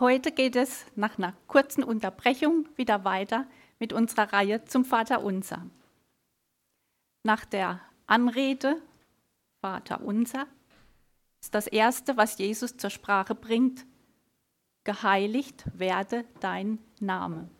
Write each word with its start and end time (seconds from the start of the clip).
Heute 0.00 0.32
geht 0.32 0.56
es 0.56 0.86
nach 0.96 1.18
einer 1.18 1.34
kurzen 1.46 1.84
Unterbrechung 1.84 2.66
wieder 2.74 3.04
weiter 3.04 3.46
mit 3.78 3.92
unserer 3.92 4.32
Reihe 4.32 4.64
zum 4.64 4.86
Vater 4.86 5.22
Unser. 5.22 5.66
Nach 7.22 7.44
der 7.44 7.82
Anrede 8.06 8.80
Vater 9.60 10.00
Unser 10.00 10.46
ist 11.42 11.54
das 11.54 11.66
Erste, 11.66 12.16
was 12.16 12.38
Jesus 12.38 12.78
zur 12.78 12.88
Sprache 12.88 13.34
bringt, 13.34 13.84
geheiligt 14.84 15.66
werde 15.74 16.24
dein 16.40 16.78
Name. 16.98 17.50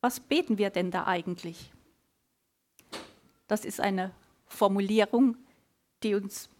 Was 0.00 0.18
beten 0.18 0.58
wir 0.58 0.70
denn 0.70 0.90
da 0.90 1.06
eigentlich? 1.06 1.72
Das 3.46 3.64
ist 3.64 3.80
eine 3.80 4.12
Formulierung, 4.46 5.36
die 6.02 6.16
uns 6.16 6.50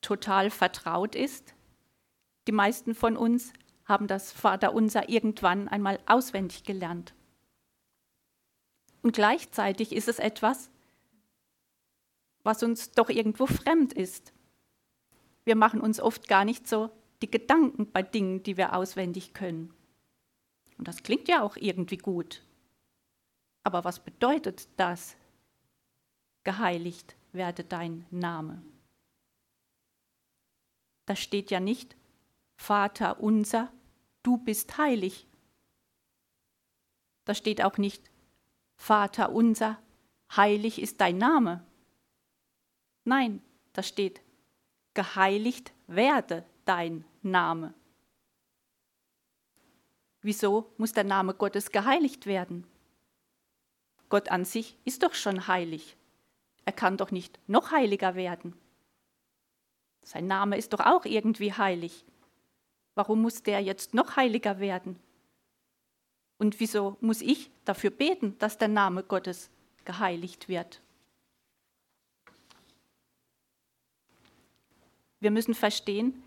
total 0.00 0.48
vertraut 0.48 1.14
ist. 1.14 1.53
Die 2.46 2.52
meisten 2.52 2.94
von 2.94 3.16
uns 3.16 3.52
haben 3.84 4.06
das 4.06 4.32
Vaterunser 4.32 5.08
irgendwann 5.08 5.68
einmal 5.68 5.98
auswendig 6.06 6.64
gelernt. 6.64 7.14
Und 9.02 9.12
gleichzeitig 9.12 9.92
ist 9.92 10.08
es 10.08 10.18
etwas, 10.18 10.70
was 12.42 12.62
uns 12.62 12.92
doch 12.92 13.10
irgendwo 13.10 13.46
fremd 13.46 13.92
ist. 13.92 14.32
Wir 15.44 15.56
machen 15.56 15.80
uns 15.80 16.00
oft 16.00 16.28
gar 16.28 16.44
nicht 16.44 16.66
so 16.66 16.90
die 17.20 17.30
Gedanken 17.30 17.90
bei 17.90 18.02
Dingen, 18.02 18.42
die 18.42 18.56
wir 18.56 18.74
auswendig 18.74 19.34
können. 19.34 19.72
Und 20.78 20.88
das 20.88 21.02
klingt 21.02 21.28
ja 21.28 21.42
auch 21.42 21.56
irgendwie 21.56 21.98
gut. 21.98 22.42
Aber 23.62 23.84
was 23.84 24.00
bedeutet 24.00 24.68
das? 24.76 25.16
Geheiligt 26.44 27.16
werde 27.32 27.64
dein 27.64 28.06
Name. 28.10 28.62
Da 31.06 31.16
steht 31.16 31.50
ja 31.50 31.60
nicht, 31.60 31.96
Vater 32.56 33.20
unser, 33.20 33.72
du 34.22 34.36
bist 34.38 34.78
heilig. 34.78 35.26
Da 37.24 37.34
steht 37.34 37.62
auch 37.62 37.78
nicht, 37.78 38.10
Vater 38.76 39.32
unser, 39.32 39.78
heilig 40.36 40.80
ist 40.80 41.00
dein 41.00 41.18
Name. 41.18 41.66
Nein, 43.04 43.42
da 43.72 43.82
steht, 43.82 44.22
geheiligt 44.94 45.72
werde 45.86 46.44
dein 46.64 47.04
Name. 47.22 47.74
Wieso 50.22 50.72
muss 50.78 50.92
der 50.92 51.04
Name 51.04 51.34
Gottes 51.34 51.70
geheiligt 51.70 52.26
werden? 52.26 52.66
Gott 54.08 54.30
an 54.30 54.44
sich 54.44 54.78
ist 54.84 55.02
doch 55.02 55.12
schon 55.12 55.48
heilig. 55.48 55.96
Er 56.64 56.72
kann 56.72 56.96
doch 56.96 57.10
nicht 57.10 57.38
noch 57.46 57.72
heiliger 57.72 58.14
werden. 58.14 58.56
Sein 60.02 60.26
Name 60.26 60.56
ist 60.56 60.72
doch 60.72 60.80
auch 60.80 61.04
irgendwie 61.04 61.52
heilig. 61.52 62.04
Warum 62.94 63.22
muss 63.22 63.42
der 63.42 63.60
jetzt 63.60 63.94
noch 63.94 64.16
heiliger 64.16 64.60
werden? 64.60 64.98
Und 66.38 66.60
wieso 66.60 66.96
muss 67.00 67.20
ich 67.20 67.50
dafür 67.64 67.90
beten, 67.90 68.36
dass 68.38 68.58
der 68.58 68.68
Name 68.68 69.02
Gottes 69.02 69.50
geheiligt 69.84 70.48
wird? 70.48 70.80
Wir 75.20 75.30
müssen 75.30 75.54
verstehen, 75.54 76.22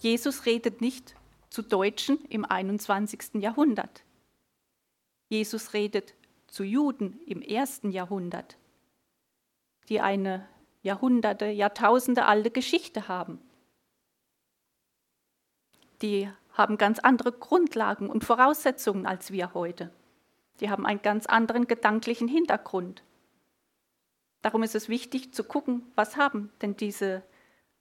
Jesus 0.00 0.44
redet 0.44 0.80
nicht 0.80 1.14
zu 1.50 1.62
Deutschen 1.62 2.22
im 2.26 2.44
21. 2.44 3.34
Jahrhundert. 3.34 4.04
Jesus 5.28 5.72
redet 5.72 6.14
zu 6.46 6.62
Juden 6.62 7.20
im 7.26 7.42
ersten 7.42 7.90
Jahrhundert, 7.90 8.56
die 9.88 10.00
eine 10.00 10.46
Jahrhunderte, 10.82 11.46
Jahrtausende 11.46 12.26
alte 12.26 12.50
Geschichte 12.50 13.08
haben. 13.08 13.40
Die 16.02 16.30
haben 16.52 16.78
ganz 16.78 16.98
andere 16.98 17.32
Grundlagen 17.32 18.10
und 18.10 18.24
Voraussetzungen 18.24 19.06
als 19.06 19.30
wir 19.30 19.54
heute. 19.54 19.92
Die 20.60 20.70
haben 20.70 20.86
einen 20.86 21.02
ganz 21.02 21.26
anderen 21.26 21.66
gedanklichen 21.66 22.28
Hintergrund. 22.28 23.02
Darum 24.42 24.62
ist 24.62 24.74
es 24.74 24.88
wichtig 24.88 25.34
zu 25.34 25.44
gucken, 25.44 25.90
was 25.94 26.16
haben 26.16 26.50
denn 26.62 26.76
diese 26.76 27.22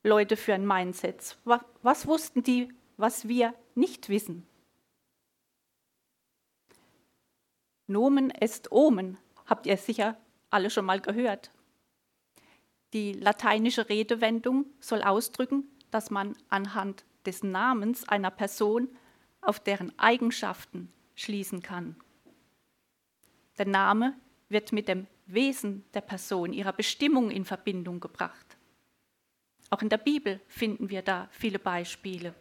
Leute 0.04 0.38
für 0.38 0.54
ein 0.54 0.66
Mindset? 0.66 1.38
Was 1.44 2.08
wussten 2.08 2.44
die, 2.44 2.74
was 2.98 3.28
wir 3.28 3.54
nicht 3.76 4.10
wissen? 4.10 4.48
Nomen 7.88 8.32
est 8.32 8.72
Omen, 8.72 9.18
habt 9.46 9.66
ihr 9.66 9.78
sicher 9.78 10.18
alle 10.50 10.70
schon 10.70 10.86
mal 10.86 11.00
gehört. 11.00 11.52
Die 12.94 13.14
lateinische 13.14 13.90
Redewendung 13.90 14.66
soll 14.80 15.04
ausdrücken, 15.04 15.64
dass 15.92 16.10
man 16.10 16.36
anhand 16.50 17.06
des 17.26 17.44
Namens 17.44 18.08
einer 18.08 18.32
Person 18.32 18.90
auf 19.42 19.60
deren 19.60 19.98
Eigenschaften 19.98 20.92
schließen 21.16 21.62
kann. 21.62 21.96
Der 23.58 23.68
Name 23.68 24.16
wird 24.50 24.72
mit 24.72 24.88
dem 24.88 25.08
Wesen 25.26 25.84
der 25.94 26.02
Person, 26.02 26.54
ihrer 26.54 26.74
Bestimmung 26.74 27.32
in 27.32 27.44
Verbindung 27.44 28.00
gebracht. 28.00 28.58
Auch 29.70 29.82
in 29.82 29.90
der 29.90 29.98
Bibel 29.98 30.40
finden 30.48 30.90
wir 30.90 31.02
da 31.02 31.28
viele 31.32 31.60
Beispiele. 31.60 32.34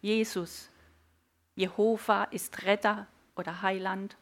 Jesus, 0.00 0.70
Jehova 1.54 2.24
ist 2.24 2.62
Retter 2.64 3.06
oder 3.36 3.62
Heiland. 3.62 4.16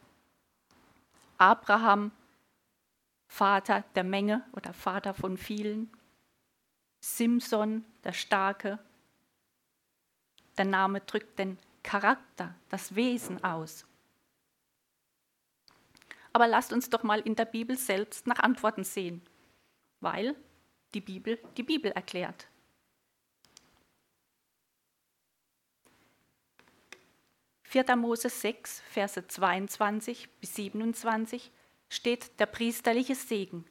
Abraham, 1.37 2.11
Vater 3.27 3.85
der 3.95 4.03
Menge 4.03 4.45
oder 4.51 4.73
Vater 4.73 5.13
von 5.13 5.37
vielen. 5.37 5.89
Simson, 6.99 7.85
der 8.03 8.13
Starke. 8.13 8.77
Der 10.57 10.65
Name 10.65 11.01
drückt 11.01 11.39
den 11.39 11.57
Charakter, 11.83 12.55
das 12.69 12.95
Wesen 12.95 13.43
aus. 13.43 13.85
Aber 16.33 16.47
lasst 16.47 16.71
uns 16.71 16.89
doch 16.89 17.03
mal 17.03 17.19
in 17.19 17.35
der 17.35 17.45
Bibel 17.45 17.77
selbst 17.77 18.27
nach 18.27 18.39
Antworten 18.39 18.83
sehen, 18.83 19.21
weil 19.99 20.35
die 20.93 21.01
Bibel 21.01 21.39
die 21.57 21.63
Bibel 21.63 21.91
erklärt. 21.91 22.47
Vierter 27.63 27.95
Mose 27.95 28.29
6, 28.29 28.81
Verse 28.81 29.27
22 29.27 30.29
bis 30.41 30.55
27 30.55 31.51
steht 31.87 32.37
der 32.39 32.45
priesterliche 32.45 33.15
Segen, 33.15 33.65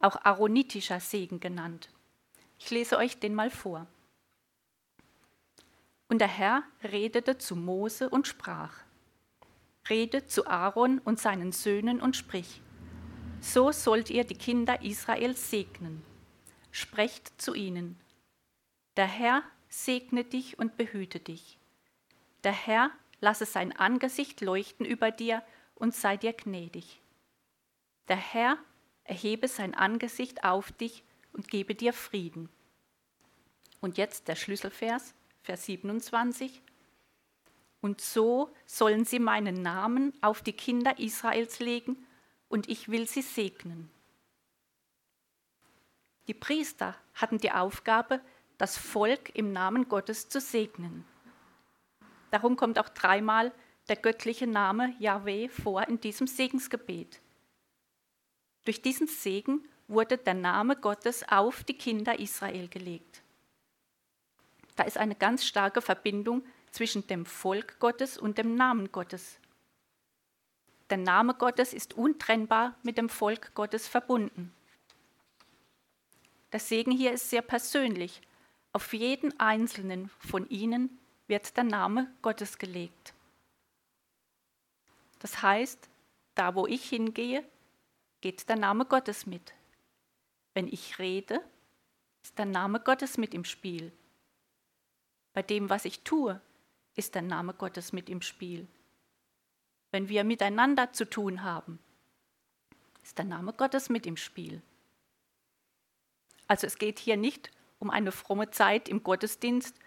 auch 0.00 0.16
aaronitischer 0.16 0.98
Segen 0.98 1.38
genannt. 1.38 1.88
Ich 2.58 2.70
lese 2.70 2.96
euch 2.96 3.20
den 3.20 3.34
mal 3.34 3.50
vor. 3.50 3.86
Und 6.08 6.18
der 6.18 6.28
Herr 6.28 6.62
redete 6.82 7.38
zu 7.38 7.56
Mose 7.56 8.08
und 8.08 8.26
sprach, 8.26 8.72
Rede 9.88 10.26
zu 10.26 10.46
Aaron 10.46 10.98
und 10.98 11.20
seinen 11.20 11.52
Söhnen 11.52 12.00
und 12.00 12.16
sprich, 12.16 12.60
so 13.40 13.72
sollt 13.72 14.10
ihr 14.10 14.24
die 14.24 14.36
Kinder 14.36 14.82
Israels 14.82 15.50
segnen. 15.50 16.02
Sprecht 16.70 17.40
zu 17.40 17.54
ihnen, 17.54 17.98
der 18.96 19.06
Herr 19.06 19.42
segne 19.68 20.24
dich 20.24 20.58
und 20.58 20.76
behüte 20.76 21.20
dich. 21.20 21.58
Der 22.44 22.52
Herr 22.52 22.90
lasse 23.20 23.46
sein 23.46 23.76
Angesicht 23.76 24.40
leuchten 24.40 24.86
über 24.86 25.10
dir 25.10 25.42
und 25.74 25.94
sei 25.94 26.16
dir 26.16 26.32
gnädig. 26.32 27.00
Der 28.08 28.16
Herr 28.16 28.58
erhebe 29.04 29.48
sein 29.48 29.74
Angesicht 29.74 30.44
auf 30.44 30.72
dich 30.72 31.04
und 31.32 31.48
gebe 31.48 31.74
dir 31.74 31.92
Frieden. 31.92 32.48
Und 33.80 33.98
jetzt 33.98 34.28
der 34.28 34.36
Schlüsselvers, 34.36 35.14
Vers 35.46 35.66
27. 35.66 36.60
Und 37.80 38.00
so 38.00 38.50
sollen 38.66 39.04
sie 39.04 39.20
meinen 39.20 39.62
Namen 39.62 40.12
auf 40.20 40.42
die 40.42 40.52
Kinder 40.52 40.98
Israels 40.98 41.60
legen, 41.60 41.96
und 42.48 42.68
ich 42.68 42.88
will 42.88 43.06
sie 43.08 43.22
segnen. 43.22 43.90
Die 46.26 46.34
Priester 46.34 46.96
hatten 47.14 47.38
die 47.38 47.52
Aufgabe, 47.52 48.20
das 48.58 48.76
Volk 48.76 49.34
im 49.34 49.52
Namen 49.52 49.88
Gottes 49.88 50.28
zu 50.28 50.40
segnen. 50.40 51.04
Darum 52.32 52.56
kommt 52.56 52.78
auch 52.80 52.88
dreimal 52.88 53.52
der 53.88 53.96
göttliche 53.96 54.48
Name 54.48 54.94
Yahweh 54.98 55.48
vor 55.48 55.86
in 55.86 56.00
diesem 56.00 56.26
Segensgebet. 56.26 57.20
Durch 58.64 58.82
diesen 58.82 59.06
Segen 59.06 59.64
wurde 59.86 60.18
der 60.18 60.34
Name 60.34 60.74
Gottes 60.74 61.24
auf 61.28 61.62
die 61.62 61.78
Kinder 61.78 62.18
Israel 62.18 62.66
gelegt. 62.66 63.22
Da 64.76 64.84
ist 64.84 64.98
eine 64.98 65.14
ganz 65.14 65.44
starke 65.44 65.80
Verbindung 65.82 66.44
zwischen 66.70 67.06
dem 67.06 67.24
Volk 67.24 67.78
Gottes 67.80 68.18
und 68.18 68.38
dem 68.38 68.54
Namen 68.54 68.92
Gottes. 68.92 69.38
Der 70.90 70.98
Name 70.98 71.34
Gottes 71.34 71.72
ist 71.72 71.94
untrennbar 71.94 72.76
mit 72.82 72.98
dem 72.98 73.08
Volk 73.08 73.54
Gottes 73.54 73.88
verbunden. 73.88 74.54
Der 76.52 76.60
Segen 76.60 76.92
hier 76.92 77.12
ist 77.12 77.30
sehr 77.30 77.42
persönlich. 77.42 78.20
Auf 78.72 78.92
jeden 78.92 79.38
einzelnen 79.40 80.10
von 80.18 80.48
ihnen 80.48 80.98
wird 81.26 81.56
der 81.56 81.64
Name 81.64 82.14
Gottes 82.22 82.58
gelegt. 82.58 83.14
Das 85.18 85.42
heißt, 85.42 85.88
da 86.34 86.54
wo 86.54 86.66
ich 86.66 86.88
hingehe, 86.88 87.42
geht 88.20 88.48
der 88.48 88.56
Name 88.56 88.84
Gottes 88.84 89.26
mit. 89.26 89.54
Wenn 90.54 90.68
ich 90.68 90.98
rede, 90.98 91.40
ist 92.22 92.38
der 92.38 92.46
Name 92.46 92.80
Gottes 92.80 93.18
mit 93.18 93.34
im 93.34 93.44
Spiel. 93.44 93.92
Bei 95.36 95.42
dem, 95.42 95.68
was 95.68 95.84
ich 95.84 96.00
tue, 96.00 96.40
ist 96.94 97.14
der 97.14 97.20
Name 97.20 97.52
Gottes 97.52 97.92
mit 97.92 98.08
im 98.08 98.22
Spiel. 98.22 98.66
Wenn 99.90 100.08
wir 100.08 100.24
miteinander 100.24 100.94
zu 100.94 101.04
tun 101.04 101.42
haben, 101.42 101.78
ist 103.02 103.18
der 103.18 103.26
Name 103.26 103.52
Gottes 103.52 103.90
mit 103.90 104.06
im 104.06 104.16
Spiel. 104.16 104.62
Also 106.48 106.66
es 106.66 106.78
geht 106.78 106.98
hier 106.98 107.18
nicht 107.18 107.50
um 107.78 107.90
eine 107.90 108.12
fromme 108.12 108.50
Zeit 108.50 108.88
im 108.88 109.02
Gottesdienst, 109.02 109.78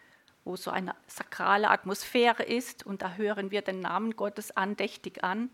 wo 0.44 0.56
so 0.56 0.70
eine 0.70 0.96
sakrale 1.08 1.72
Atmosphäre 1.72 2.44
ist 2.44 2.86
und 2.86 3.02
da 3.02 3.14
hören 3.14 3.50
wir 3.50 3.64
den 3.64 3.80
Namen 3.80 4.16
Gottes 4.16 4.56
andächtig 4.56 5.24
an, 5.24 5.50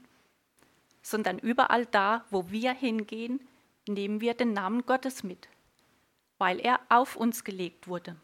sondern 1.04 1.40
überall 1.40 1.86
da, 1.86 2.26
wo 2.32 2.50
wir 2.52 2.74
hingehen, 2.74 3.40
nehmen 3.88 4.20
wir 4.20 4.34
den 4.34 4.52
Namen 4.52 4.86
Gottes 4.86 5.24
mit, 5.24 5.48
weil 6.38 6.60
er 6.60 6.82
auf 6.90 7.16
uns 7.16 7.46
gelegt 7.46 7.88
wurde. 7.88 8.18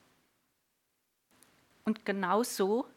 Und 1.83 2.05
genau 2.05 2.43
so 2.43 2.87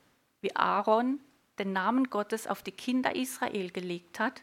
wie 0.41 0.55
Aaron 0.55 1.21
den 1.59 1.73
Namen 1.73 2.11
Gottes 2.11 2.47
auf 2.47 2.63
die 2.63 2.73
Kinder 2.73 3.15
Israel 3.15 3.71
gelegt 3.71 4.19
hat, 4.19 4.43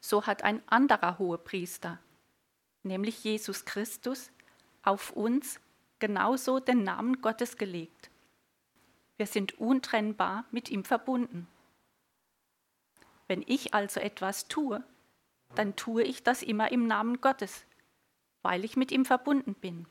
so 0.00 0.26
hat 0.26 0.44
ein 0.44 0.62
anderer 0.66 1.18
Hohepriester, 1.18 1.98
nämlich 2.82 3.22
Jesus 3.22 3.64
Christus, 3.64 4.30
auf 4.82 5.10
uns 5.10 5.60
genauso 5.98 6.58
den 6.60 6.82
Namen 6.82 7.20
Gottes 7.20 7.58
gelegt. 7.58 8.10
Wir 9.16 9.26
sind 9.26 9.58
untrennbar 9.58 10.46
mit 10.50 10.70
ihm 10.70 10.84
verbunden. 10.84 11.46
Wenn 13.28 13.44
ich 13.46 13.74
also 13.74 14.00
etwas 14.00 14.48
tue, 14.48 14.82
dann 15.54 15.76
tue 15.76 16.02
ich 16.02 16.22
das 16.22 16.42
immer 16.42 16.72
im 16.72 16.86
Namen 16.86 17.20
Gottes, 17.20 17.64
weil 18.42 18.64
ich 18.64 18.76
mit 18.76 18.90
ihm 18.90 19.04
verbunden 19.04 19.54
bin. 19.54 19.86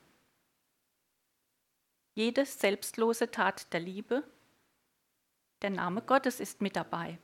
Jede 2.14 2.44
selbstlose 2.44 3.30
Tat 3.30 3.72
der 3.72 3.80
Liebe, 3.80 4.24
der 5.62 5.70
Name 5.70 6.02
Gottes 6.02 6.40
ist 6.40 6.60
mit 6.60 6.76
dabei. 6.76 7.18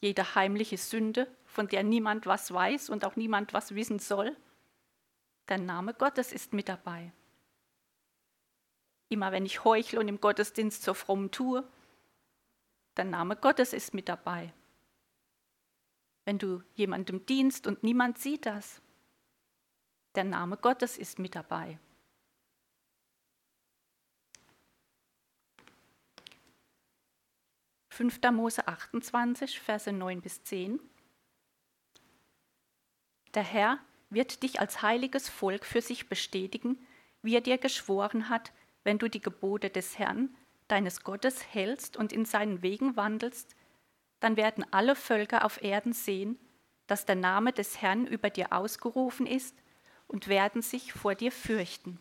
Jede 0.00 0.34
heimliche 0.34 0.76
Sünde, 0.76 1.26
von 1.44 1.68
der 1.68 1.82
niemand 1.82 2.26
was 2.26 2.52
weiß 2.52 2.90
und 2.90 3.04
auch 3.04 3.16
niemand 3.16 3.52
was 3.52 3.74
wissen 3.74 3.98
soll, 3.98 4.36
der 5.48 5.58
Name 5.58 5.94
Gottes 5.94 6.32
ist 6.32 6.52
mit 6.52 6.68
dabei. 6.68 7.12
Immer 9.08 9.32
wenn 9.32 9.44
ich 9.44 9.64
heuchle 9.64 10.00
und 10.00 10.08
im 10.08 10.20
Gottesdienst 10.20 10.82
so 10.82 10.94
fromm 10.94 11.30
tue, 11.30 11.68
der 12.96 13.04
Name 13.04 13.36
Gottes 13.36 13.72
ist 13.72 13.94
mit 13.94 14.08
dabei. 14.08 14.52
Wenn 16.24 16.38
du 16.38 16.62
jemandem 16.74 17.26
dienst 17.26 17.66
und 17.66 17.82
niemand 17.82 18.18
sieht 18.18 18.46
das, 18.46 18.80
der 20.14 20.24
Name 20.24 20.56
Gottes 20.56 20.98
ist 20.98 21.18
mit 21.18 21.34
dabei. 21.34 21.78
Fünfter 27.92 28.32
Mose 28.32 28.66
28, 28.66 29.60
Verse 29.60 29.92
9 29.92 30.22
bis 30.22 30.42
10. 30.44 30.80
Der 33.34 33.42
Herr 33.42 33.80
wird 34.08 34.42
dich 34.42 34.60
als 34.60 34.80
heiliges 34.80 35.28
Volk 35.28 35.66
für 35.66 35.82
sich 35.82 36.08
bestätigen, 36.08 36.78
wie 37.20 37.34
er 37.34 37.42
dir 37.42 37.58
geschworen 37.58 38.30
hat, 38.30 38.54
wenn 38.82 38.96
du 38.96 39.08
die 39.08 39.20
Gebote 39.20 39.68
des 39.68 39.98
Herrn, 39.98 40.34
deines 40.68 41.04
Gottes, 41.04 41.44
hältst 41.52 41.98
und 41.98 42.14
in 42.14 42.24
seinen 42.24 42.62
Wegen 42.62 42.96
wandelst, 42.96 43.54
dann 44.20 44.38
werden 44.38 44.64
alle 44.70 44.96
Völker 44.96 45.44
auf 45.44 45.62
Erden 45.62 45.92
sehen, 45.92 46.38
dass 46.86 47.04
der 47.04 47.16
Name 47.16 47.52
des 47.52 47.82
Herrn 47.82 48.06
über 48.06 48.30
dir 48.30 48.54
ausgerufen 48.54 49.26
ist 49.26 49.54
und 50.06 50.28
werden 50.28 50.62
sich 50.62 50.94
vor 50.94 51.14
dir 51.14 51.30
fürchten. 51.30 52.00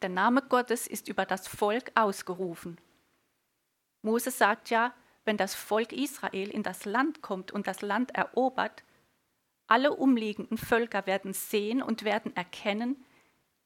Der 0.00 0.10
Name 0.10 0.42
Gottes 0.42 0.86
ist 0.86 1.08
über 1.08 1.26
das 1.26 1.48
Volk 1.48 1.90
ausgerufen. 1.96 2.78
Mose 4.06 4.30
sagt 4.30 4.70
ja, 4.70 4.94
wenn 5.24 5.36
das 5.36 5.56
Volk 5.56 5.92
Israel 5.92 6.48
in 6.48 6.62
das 6.62 6.84
Land 6.84 7.22
kommt 7.22 7.50
und 7.50 7.66
das 7.66 7.82
Land 7.82 8.14
erobert, 8.14 8.84
alle 9.66 9.92
umliegenden 9.94 10.58
Völker 10.58 11.06
werden 11.06 11.32
sehen 11.32 11.82
und 11.82 12.04
werden 12.04 12.34
erkennen, 12.36 13.04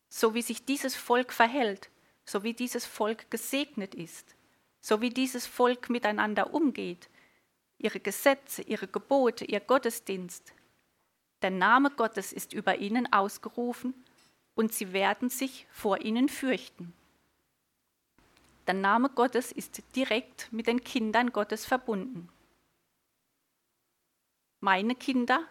so 0.08 0.32
wie 0.32 0.40
sich 0.40 0.64
dieses 0.64 0.96
Volk 0.96 1.34
verhält, 1.34 1.90
so 2.24 2.42
wie 2.42 2.54
dieses 2.54 2.86
Volk 2.86 3.30
gesegnet 3.30 3.94
ist, 3.94 4.34
so 4.80 5.02
wie 5.02 5.10
dieses 5.10 5.46
Volk 5.46 5.90
miteinander 5.90 6.54
umgeht, 6.54 7.10
ihre 7.76 8.00
Gesetze, 8.00 8.62
ihre 8.62 8.88
Gebote, 8.88 9.44
ihr 9.44 9.60
Gottesdienst. 9.60 10.54
Der 11.42 11.50
Name 11.50 11.90
Gottes 11.90 12.32
ist 12.32 12.54
über 12.54 12.78
ihnen 12.78 13.12
ausgerufen 13.12 13.92
und 14.54 14.72
sie 14.72 14.94
werden 14.94 15.28
sich 15.28 15.66
vor 15.70 16.00
ihnen 16.00 16.30
fürchten. 16.30 16.94
Der 18.66 18.74
Name 18.74 19.10
Gottes 19.10 19.52
ist 19.52 19.82
direkt 19.96 20.52
mit 20.52 20.66
den 20.66 20.84
Kindern 20.84 21.32
Gottes 21.32 21.66
verbunden. 21.66 22.28
Meine 24.60 24.94
Kinder 24.94 25.44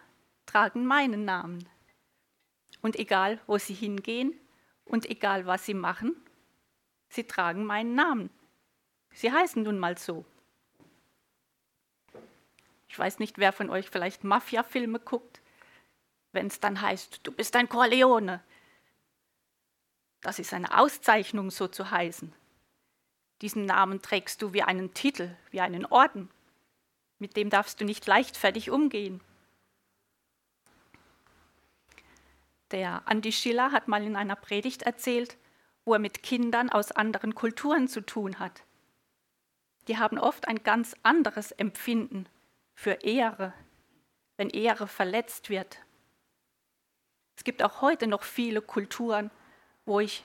tragen 0.46 0.86
meinen 0.86 1.24
Namen. 1.24 1.68
Und 2.80 2.96
egal, 2.96 3.40
wo 3.46 3.58
sie 3.58 3.74
hingehen 3.74 4.38
und 4.84 5.08
egal, 5.10 5.46
was 5.46 5.66
sie 5.66 5.74
machen, 5.74 6.16
sie 7.08 7.24
tragen 7.24 7.64
meinen 7.64 7.94
Namen. 7.94 8.30
Sie 9.12 9.30
heißen 9.30 9.62
nun 9.62 9.78
mal 9.78 9.98
so. 9.98 10.24
Ich 12.88 12.98
weiß 12.98 13.18
nicht, 13.18 13.38
wer 13.38 13.52
von 13.52 13.70
euch 13.70 13.90
vielleicht 13.90 14.24
Mafia-Filme 14.24 14.98
guckt, 15.00 15.40
wenn 16.32 16.46
es 16.46 16.60
dann 16.60 16.80
heißt, 16.80 17.20
du 17.22 17.32
bist 17.32 17.54
ein 17.56 17.68
Corleone. 17.68 18.42
Das 20.20 20.38
ist 20.38 20.52
eine 20.52 20.78
Auszeichnung, 20.78 21.50
so 21.50 21.66
zu 21.68 21.90
heißen. 21.90 22.32
Diesen 23.42 23.64
Namen 23.64 24.02
trägst 24.02 24.42
du 24.42 24.52
wie 24.52 24.62
einen 24.62 24.92
Titel, 24.92 25.34
wie 25.50 25.60
einen 25.60 25.86
Orden. 25.86 26.30
Mit 27.18 27.36
dem 27.36 27.50
darfst 27.50 27.80
du 27.80 27.84
nicht 27.84 28.06
leichtfertig 28.06 28.70
umgehen. 28.70 29.20
Der 32.70 33.02
Andi 33.06 33.32
Schiller 33.32 33.72
hat 33.72 33.88
mal 33.88 34.02
in 34.02 34.14
einer 34.14 34.36
Predigt 34.36 34.82
erzählt, 34.82 35.36
wo 35.84 35.94
er 35.94 35.98
mit 35.98 36.22
Kindern 36.22 36.70
aus 36.70 36.92
anderen 36.92 37.34
Kulturen 37.34 37.88
zu 37.88 38.00
tun 38.00 38.38
hat. 38.38 38.62
Die 39.88 39.98
haben 39.98 40.18
oft 40.18 40.46
ein 40.46 40.62
ganz 40.62 40.94
anderes 41.02 41.50
Empfinden 41.52 42.26
für 42.74 42.92
Ehre, 43.02 43.52
wenn 44.36 44.50
Ehre 44.50 44.86
verletzt 44.86 45.50
wird. 45.50 45.78
Es 47.36 47.44
gibt 47.44 47.62
auch 47.62 47.80
heute 47.80 48.06
noch 48.06 48.22
viele 48.22 48.62
Kulturen, 48.62 49.30
wo 49.86 49.98
ich, 49.98 50.24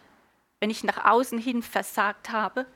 wenn 0.59 0.69
ich 0.69 0.83
nach 0.83 1.05
außen 1.05 1.39
hin 1.39 1.63
versagt 1.63 2.29
habe, 2.29 2.67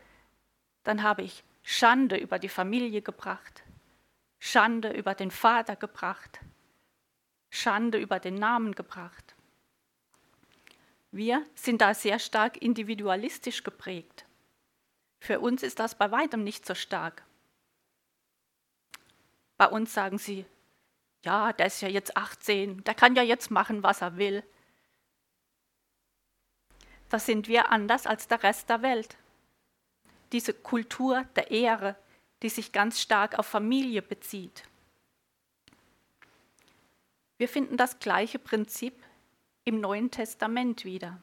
dann 0.83 1.03
habe 1.03 1.21
ich 1.21 1.43
Schande 1.63 2.17
über 2.17 2.39
die 2.39 2.49
Familie 2.49 3.01
gebracht, 3.01 3.63
Schande 4.39 4.91
über 4.91 5.13
den 5.15 5.31
Vater 5.31 5.75
gebracht, 5.75 6.39
Schande 7.49 7.97
über 7.97 8.19
den 8.19 8.35
Namen 8.35 8.73
gebracht. 8.75 9.35
Wir 11.11 11.45
sind 11.55 11.81
da 11.81 11.93
sehr 11.93 12.19
stark 12.19 12.57
individualistisch 12.57 13.63
geprägt. 13.63 14.25
Für 15.19 15.39
uns 15.39 15.63
ist 15.63 15.79
das 15.79 15.95
bei 15.95 16.11
weitem 16.11 16.43
nicht 16.43 16.65
so 16.65 16.75
stark. 16.75 17.23
Bei 19.57 19.67
uns 19.67 19.93
sagen 19.93 20.17
sie, 20.17 20.45
ja, 21.25 21.51
der 21.51 21.65
ist 21.65 21.81
ja 21.81 21.89
jetzt 21.89 22.15
18, 22.15 22.83
der 22.83 22.93
kann 22.93 23.15
ja 23.15 23.23
jetzt 23.23 23.51
machen, 23.51 23.83
was 23.83 24.01
er 24.01 24.17
will. 24.17 24.43
Da 27.09 27.19
sind 27.19 27.47
wir 27.47 27.71
anders 27.71 28.05
als 28.05 28.27
der 28.27 28.41
Rest 28.43 28.69
der 28.69 28.81
Welt. 28.81 29.17
Diese 30.31 30.53
Kultur 30.53 31.23
der 31.35 31.51
Ehre, 31.51 31.95
die 32.41 32.49
sich 32.49 32.71
ganz 32.71 33.01
stark 33.01 33.37
auf 33.37 33.45
Familie 33.45 34.01
bezieht. 34.01 34.63
Wir 37.37 37.47
finden 37.47 37.77
das 37.77 37.99
gleiche 37.99 38.39
Prinzip 38.39 38.93
im 39.65 39.79
Neuen 39.79 40.11
Testament 40.11 40.85
wieder. 40.85 41.21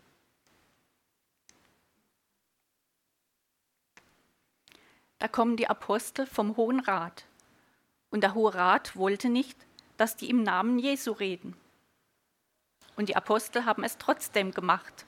Da 5.19 5.29
kommen 5.29 5.57
die 5.57 5.69
Apostel 5.69 6.27
vom 6.27 6.57
Hohen 6.57 6.81
Rat. 6.81 7.25
Und 8.11 8.23
der 8.23 8.35
Hohe 8.35 8.55
Rat 8.55 8.97
wollte 8.97 9.29
nicht, 9.29 9.59
dass 9.97 10.17
die 10.17 10.31
im 10.31 10.43
Namen 10.43 10.79
Jesu 10.79 11.13
reden. 11.13 11.57
Und 12.97 13.09
die 13.09 13.17
Apostel 13.17 13.65
haben 13.65 13.85
es 13.85 13.99
trotzdem 13.99 14.53
gemacht 14.53 15.07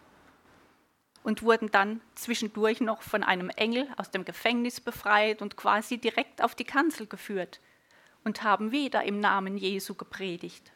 und 1.29 1.43
wurden 1.43 1.71
dann 1.71 2.01
zwischendurch 2.15 2.81
noch 2.81 3.03
von 3.03 3.23
einem 3.23 3.51
Engel 3.51 3.87
aus 3.99 4.11
dem 4.11 4.25
Gefängnis 4.25 4.81
befreit 4.81 5.43
und 5.43 5.59
quasi 5.59 5.99
direkt 5.99 6.43
auf 6.43 6.55
die 6.55 6.65
Kanzel 6.65 7.07
geführt 7.07 7.61
und 8.25 8.43
haben 8.43 8.73
wieder 8.73 9.05
im 9.05 9.21
Namen 9.21 9.59
Jesu 9.59 9.93
gepredigt. 9.93 10.73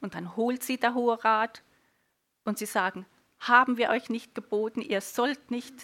Und 0.00 0.14
dann 0.14 0.36
holt 0.36 0.62
sie 0.62 0.76
der 0.76 0.94
Hohe 0.94 1.24
Rat 1.24 1.64
und 2.44 2.58
sie 2.58 2.66
sagen, 2.66 3.04
haben 3.40 3.76
wir 3.76 3.90
euch 3.90 4.08
nicht 4.08 4.36
geboten, 4.36 4.80
ihr 4.80 5.00
sollt 5.00 5.50
nicht 5.50 5.74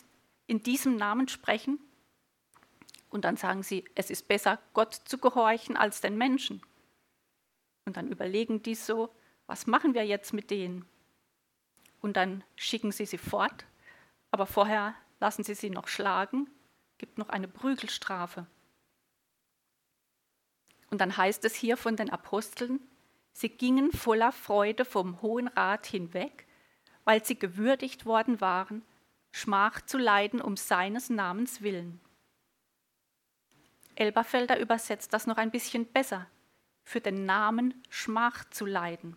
in 0.47 0.63
diesem 0.63 0.95
Namen 0.95 1.27
sprechen? 1.27 1.81
Und 3.11 3.25
dann 3.25 3.37
sagen 3.37 3.65
sie, 3.65 3.85
es 3.97 4.11
ist 4.11 4.29
besser, 4.29 4.61
Gott 4.75 4.95
zu 4.95 5.19
gehorchen 5.19 5.77
als 5.77 6.01
den 6.01 6.17
Menschen. 6.17 6.63
Und 7.85 7.97
dann 7.97 8.07
überlegen 8.07 8.63
die 8.63 8.77
so, 8.77 9.13
was 9.49 9.67
machen 9.67 9.95
wir 9.95 10.07
jetzt 10.07 10.33
mit 10.33 10.53
denen? 10.53 10.85
Und 12.01 12.17
dann 12.17 12.45
schicken 12.57 12.93
sie 12.93 13.07
sie 13.07 13.19
fort, 13.19 13.65
aber 14.31 14.47
vorher 14.47 14.95
lassen 15.21 15.45
sie 15.45 15.55
sie 15.55 15.71
noch 15.71 15.89
schlagen, 15.89 16.49
gibt 16.99 17.19
noch 17.19 17.29
eine 17.29 17.49
Prügelstrafe. 17.49 18.47
Und 20.91 21.01
dann 21.01 21.17
heißt 21.17 21.45
es 21.45 21.55
hier 21.55 21.77
von 21.77 21.97
den 21.97 22.11
Aposteln, 22.11 22.81
sie 23.33 23.49
gingen 23.49 23.93
voller 23.93 24.33
Freude 24.33 24.85
vom 24.85 25.21
Hohen 25.23 25.49
Rat 25.49 25.87
hinweg, 25.87 26.47
weil 27.05 27.25
sie 27.25 27.39
gewürdigt 27.39 28.07
worden 28.07 28.41
waren, 28.41 28.83
Schmach 29.31 29.81
zu 29.83 29.99
leiden 29.99 30.41
um 30.41 30.57
seines 30.57 31.11
Namens 31.11 31.63
willen. 31.63 32.01
Elberfelder 33.95 34.59
übersetzt 34.59 35.13
das 35.13 35.27
noch 35.27 35.37
ein 35.37 35.51
bisschen 35.51 35.87
besser, 35.87 36.27
für 36.85 37.01
den 37.01 37.27
Namen 37.27 37.83
Schmach 37.91 38.45
zu 38.51 38.65
leiden. 38.65 39.17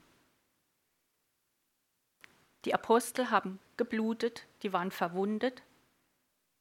Die 2.66 2.74
Apostel 2.74 3.32
haben 3.32 3.60
geblutet, 3.78 4.46
die 4.62 4.72
waren 4.74 4.92
verwundet, 4.92 5.64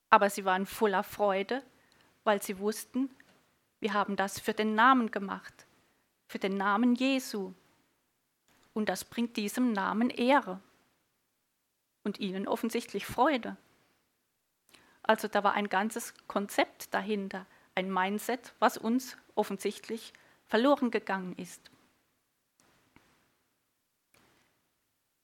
aber 0.08 0.30
sie 0.30 0.44
waren 0.44 0.66
voller 0.66 1.02
Freude, 1.02 1.62
weil 2.24 2.42
sie 2.42 2.58
wussten, 2.58 3.10
wir 3.80 3.92
haben 3.92 4.16
das 4.16 4.40
für 4.40 4.52
den 4.52 4.74
Namen 4.74 5.10
gemacht, 5.10 5.66
für 6.26 6.38
den 6.38 6.56
Namen 6.56 6.94
Jesu. 6.94 7.52
Und 8.72 8.88
das 8.88 9.04
bringt 9.04 9.36
diesem 9.36 9.72
Namen 9.72 10.10
Ehre 10.10 10.60
und 12.04 12.18
ihnen 12.18 12.48
offensichtlich 12.48 13.06
Freude. 13.06 13.56
Also 15.02 15.28
da 15.28 15.42
war 15.42 15.54
ein 15.54 15.68
ganzes 15.68 16.14
Konzept 16.28 16.94
dahinter, 16.94 17.46
ein 17.74 17.92
Mindset, 17.92 18.54
was 18.58 18.76
uns 18.76 19.16
offensichtlich 19.34 20.12
verloren 20.46 20.90
gegangen 20.90 21.34
ist. 21.36 21.70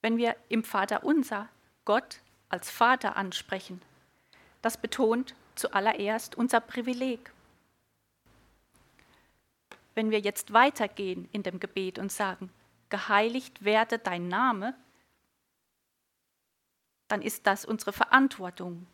Wenn 0.07 0.19
wir 0.19 0.37
im 0.49 0.63
Vater 0.63 1.03
unser 1.03 1.49
Gott 1.85 2.21
als 2.49 2.71
Vater 2.71 3.17
ansprechen, 3.17 3.83
das 4.63 4.77
betont 4.77 5.35
zuallererst 5.57 6.37
unser 6.37 6.61
Privileg. 6.61 7.33
Wenn 9.97 10.13
wir 10.13 10.21
jetzt 10.21 10.53
weitergehen 10.53 11.29
in 11.33 11.43
dem 11.43 11.59
Gebet 11.59 11.99
und 11.99 12.13
sagen, 12.13 12.53
geheiligt 12.89 13.65
werde 13.65 13.99
dein 13.99 14.29
Name, 14.29 14.77
dann 17.09 17.21
ist 17.21 17.45
das 17.49 17.65
unsere 17.65 17.93
Verantwortung. 17.93 18.87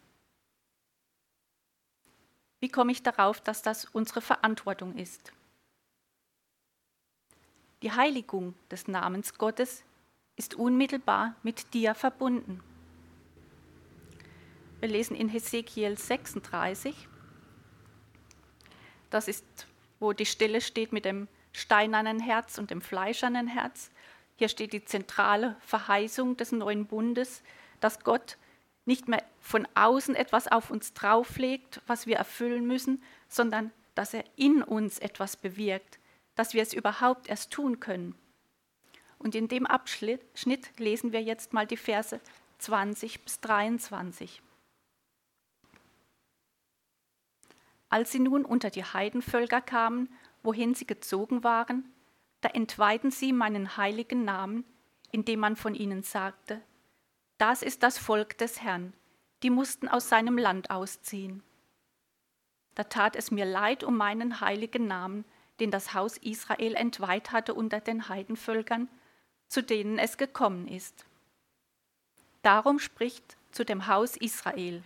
Wie 2.60 2.70
komme 2.70 2.90
ich 2.90 3.02
darauf, 3.02 3.42
dass 3.42 3.60
das 3.60 3.84
unsere 3.84 4.22
Verantwortung 4.22 4.96
ist? 4.96 5.30
Die 7.82 7.92
Heiligung 7.92 8.54
des 8.70 8.88
Namens 8.88 9.34
Gottes 9.34 9.84
ist 10.36 10.54
unmittelbar 10.54 11.34
mit 11.42 11.74
dir 11.74 11.94
verbunden. 11.94 12.62
Wir 14.80 14.88
lesen 14.88 15.14
in 15.14 15.28
Hesekiel 15.28 15.96
36. 15.96 17.08
Das 19.10 19.28
ist, 19.28 19.44
wo 20.00 20.12
die 20.12 20.26
Stelle 20.26 20.60
steht 20.60 20.92
mit 20.92 21.04
dem 21.04 21.28
steinernen 21.52 22.18
Herz 22.18 22.58
und 22.58 22.70
dem 22.70 22.80
fleischernen 22.80 23.46
Herz. 23.46 23.90
Hier 24.36 24.48
steht 24.48 24.72
die 24.72 24.84
zentrale 24.84 25.56
Verheißung 25.60 26.36
des 26.36 26.52
neuen 26.52 26.86
Bundes, 26.86 27.42
dass 27.80 28.00
Gott 28.00 28.38
nicht 28.84 29.06
mehr 29.06 29.22
von 29.40 29.68
außen 29.74 30.16
etwas 30.16 30.48
auf 30.48 30.70
uns 30.70 30.94
drauflegt, 30.94 31.80
was 31.86 32.06
wir 32.06 32.16
erfüllen 32.16 32.66
müssen, 32.66 33.02
sondern 33.28 33.70
dass 33.94 34.14
er 34.14 34.24
in 34.36 34.62
uns 34.62 34.98
etwas 34.98 35.36
bewirkt, 35.36 35.98
dass 36.34 36.54
wir 36.54 36.62
es 36.62 36.72
überhaupt 36.72 37.28
erst 37.28 37.52
tun 37.52 37.78
können. 37.78 38.14
Und 39.22 39.36
in 39.36 39.46
dem 39.46 39.66
Abschnitt 39.66 40.24
lesen 40.78 41.12
wir 41.12 41.22
jetzt 41.22 41.52
mal 41.52 41.64
die 41.66 41.76
Verse 41.76 42.20
20 42.58 43.22
bis 43.22 43.40
23. 43.40 44.42
Als 47.88 48.10
sie 48.10 48.18
nun 48.18 48.44
unter 48.44 48.70
die 48.70 48.82
Heidenvölker 48.82 49.60
kamen, 49.60 50.08
wohin 50.42 50.74
sie 50.74 50.86
gezogen 50.86 51.44
waren, 51.44 51.92
da 52.40 52.48
entweihten 52.48 53.12
sie 53.12 53.32
meinen 53.32 53.76
heiligen 53.76 54.24
Namen, 54.24 54.64
indem 55.12 55.38
man 55.38 55.54
von 55.54 55.76
ihnen 55.76 56.02
sagte, 56.02 56.60
das 57.38 57.62
ist 57.62 57.84
das 57.84 57.98
Volk 57.98 58.38
des 58.38 58.60
Herrn, 58.60 58.92
die 59.44 59.50
mussten 59.50 59.86
aus 59.86 60.08
seinem 60.08 60.36
Land 60.36 60.70
ausziehen. 60.70 61.44
Da 62.74 62.84
tat 62.84 63.14
es 63.14 63.30
mir 63.30 63.44
leid 63.44 63.84
um 63.84 63.96
meinen 63.96 64.40
heiligen 64.40 64.88
Namen, 64.88 65.24
den 65.60 65.70
das 65.70 65.94
Haus 65.94 66.16
Israel 66.16 66.74
entweiht 66.74 67.30
hatte 67.30 67.54
unter 67.54 67.78
den 67.80 68.08
Heidenvölkern, 68.08 68.88
zu 69.52 69.62
denen 69.62 69.98
es 69.98 70.16
gekommen 70.16 70.66
ist. 70.66 71.04
Darum 72.40 72.78
spricht 72.78 73.36
zu 73.50 73.66
dem 73.66 73.86
Haus 73.86 74.16
Israel. 74.16 74.82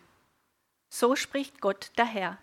So 0.88 1.14
spricht 1.14 1.60
Gott 1.60 1.92
der 1.98 2.04
Herr. 2.04 2.38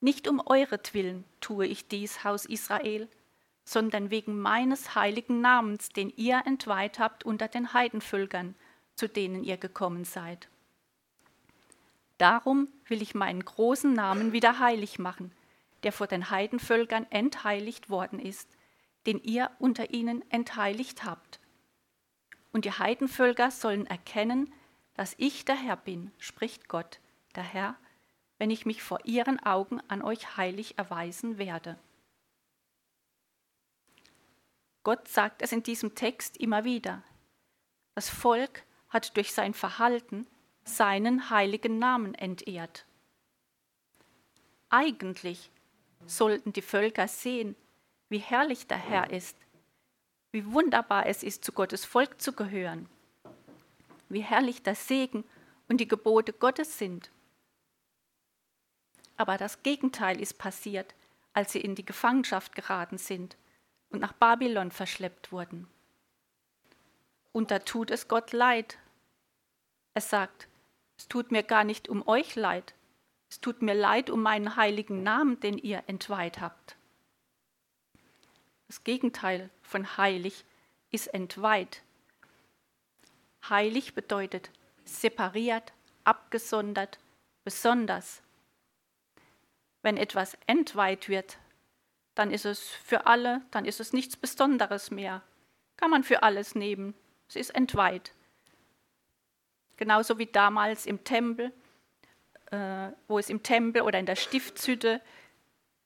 Nicht 0.00 0.26
um 0.26 0.42
euretwillen 0.44 1.22
tue 1.40 1.68
ich 1.68 1.86
dies, 1.86 2.24
Haus 2.24 2.46
Israel, 2.46 3.08
sondern 3.64 4.10
wegen 4.10 4.40
meines 4.40 4.96
heiligen 4.96 5.40
Namens, 5.40 5.88
den 5.90 6.12
ihr 6.16 6.42
entweiht 6.46 6.98
habt 6.98 7.22
unter 7.22 7.46
den 7.46 7.72
Heidenvölkern, 7.72 8.56
zu 8.96 9.08
denen 9.08 9.44
ihr 9.44 9.56
gekommen 9.56 10.04
seid. 10.04 10.48
Darum 12.18 12.66
will 12.88 13.00
ich 13.00 13.14
meinen 13.14 13.44
großen 13.44 13.92
Namen 13.92 14.32
wieder 14.32 14.58
heilig 14.58 14.98
machen, 14.98 15.30
der 15.84 15.92
vor 15.92 16.08
den 16.08 16.30
Heidenvölkern 16.30 17.06
entheiligt 17.10 17.88
worden 17.88 18.18
ist, 18.18 18.48
den 19.06 19.22
ihr 19.22 19.50
unter 19.58 19.90
ihnen 19.90 20.28
entheiligt 20.30 21.04
habt. 21.04 21.40
Und 22.52 22.64
die 22.64 22.72
Heidenvölker 22.72 23.50
sollen 23.50 23.86
erkennen, 23.86 24.52
dass 24.94 25.14
ich 25.18 25.44
der 25.44 25.56
Herr 25.56 25.76
bin, 25.76 26.12
spricht 26.18 26.68
Gott, 26.68 27.00
der 27.34 27.42
Herr, 27.42 27.76
wenn 28.38 28.50
ich 28.50 28.66
mich 28.66 28.82
vor 28.82 29.00
ihren 29.04 29.40
Augen 29.40 29.80
an 29.88 30.02
euch 30.02 30.36
heilig 30.36 30.78
erweisen 30.78 31.38
werde. 31.38 31.78
Gott 34.82 35.08
sagt 35.08 35.42
es 35.42 35.52
in 35.52 35.62
diesem 35.62 35.94
Text 35.94 36.36
immer 36.36 36.64
wieder. 36.64 37.02
Das 37.94 38.08
Volk 38.08 38.64
hat 38.88 39.16
durch 39.16 39.32
sein 39.32 39.54
Verhalten 39.54 40.26
seinen 40.64 41.30
heiligen 41.30 41.78
Namen 41.78 42.14
entehrt. 42.14 42.86
Eigentlich 44.68 45.50
sollten 46.06 46.52
die 46.52 46.62
Völker 46.62 47.08
sehen, 47.08 47.56
wie 48.14 48.18
herrlich 48.20 48.68
der 48.68 48.78
Herr 48.78 49.10
ist, 49.10 49.36
wie 50.30 50.52
wunderbar 50.52 51.06
es 51.06 51.24
ist, 51.24 51.44
zu 51.44 51.50
Gottes 51.50 51.84
Volk 51.84 52.22
zu 52.22 52.32
gehören, 52.32 52.88
wie 54.08 54.20
herrlich 54.20 54.62
der 54.62 54.76
Segen 54.76 55.24
und 55.66 55.78
die 55.78 55.88
Gebote 55.88 56.32
Gottes 56.32 56.78
sind. 56.78 57.10
Aber 59.16 59.36
das 59.36 59.64
Gegenteil 59.64 60.20
ist 60.20 60.38
passiert, 60.38 60.94
als 61.32 61.50
sie 61.50 61.60
in 61.60 61.74
die 61.74 61.84
Gefangenschaft 61.84 62.54
geraten 62.54 62.98
sind 62.98 63.36
und 63.90 63.98
nach 63.98 64.12
Babylon 64.12 64.70
verschleppt 64.70 65.32
wurden. 65.32 65.66
Und 67.32 67.50
da 67.50 67.58
tut 67.58 67.90
es 67.90 68.06
Gott 68.06 68.30
leid, 68.30 68.78
er 69.92 70.02
sagt, 70.02 70.46
es 70.96 71.08
tut 71.08 71.32
mir 71.32 71.42
gar 71.42 71.64
nicht 71.64 71.88
um 71.88 72.06
euch 72.06 72.36
leid, 72.36 72.74
es 73.28 73.40
tut 73.40 73.60
mir 73.60 73.74
leid 73.74 74.08
um 74.08 74.22
meinen 74.22 74.54
heiligen 74.54 75.02
Namen, 75.02 75.40
den 75.40 75.58
ihr 75.58 75.82
entweiht 75.88 76.40
habt. 76.40 76.76
Das 78.74 78.82
Gegenteil 78.82 79.50
von 79.62 79.96
heilig 79.98 80.44
ist 80.90 81.06
entweiht. 81.14 81.82
Heilig 83.48 83.94
bedeutet 83.94 84.50
separiert, 84.84 85.72
abgesondert, 86.02 86.98
besonders. 87.44 88.20
Wenn 89.82 89.96
etwas 89.96 90.36
entweiht 90.48 91.08
wird, 91.08 91.38
dann 92.16 92.32
ist 92.32 92.46
es 92.46 92.68
für 92.68 93.06
alle, 93.06 93.42
dann 93.52 93.64
ist 93.64 93.78
es 93.78 93.92
nichts 93.92 94.16
Besonderes 94.16 94.90
mehr. 94.90 95.22
Kann 95.76 95.92
man 95.92 96.02
für 96.02 96.24
alles 96.24 96.56
nehmen. 96.56 96.94
Es 97.28 97.36
ist 97.36 97.50
entweiht. 97.50 98.12
Genauso 99.76 100.18
wie 100.18 100.26
damals 100.26 100.84
im 100.84 101.04
Tempel, 101.04 101.52
äh, 102.50 102.88
wo 103.06 103.20
es 103.20 103.30
im 103.30 103.44
Tempel 103.44 103.82
oder 103.82 104.00
in 104.00 104.06
der 104.06 104.16
Stiftshütte 104.16 105.00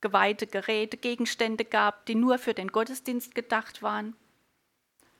geweihte 0.00 0.46
Geräte, 0.46 0.96
Gegenstände 0.96 1.64
gab, 1.64 2.06
die 2.06 2.14
nur 2.14 2.38
für 2.38 2.54
den 2.54 2.68
Gottesdienst 2.68 3.34
gedacht 3.34 3.82
waren. 3.82 4.16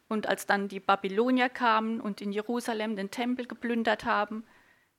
Und 0.08 0.26
als 0.26 0.46
dann 0.46 0.68
die 0.68 0.80
Babylonier 0.80 1.48
kamen 1.48 2.00
und 2.00 2.20
in 2.20 2.32
Jerusalem 2.32 2.96
den 2.96 3.10
Tempel 3.10 3.46
geplündert 3.46 4.04
haben, 4.04 4.44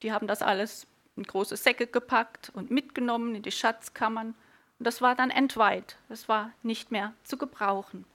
die 0.01 0.11
haben 0.11 0.27
das 0.27 0.41
alles 0.41 0.87
in 1.15 1.23
große 1.23 1.57
Säcke 1.57 1.87
gepackt 1.87 2.51
und 2.53 2.71
mitgenommen 2.71 3.35
in 3.35 3.41
die 3.41 3.51
Schatzkammern. 3.51 4.35
Und 4.77 4.87
das 4.87 5.01
war 5.01 5.15
dann 5.15 5.31
entweiht. 5.31 5.97
Das 6.07 6.29
war 6.29 6.51
nicht 6.63 6.91
mehr 6.91 7.13
zu 7.23 7.37
gebrauchen. 7.37 8.05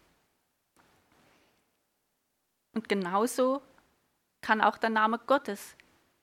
Und 2.73 2.89
genauso 2.89 3.63
kann 4.41 4.61
auch 4.61 4.79
der 4.79 4.91
Name 4.91 5.19
Gottes, 5.19 5.77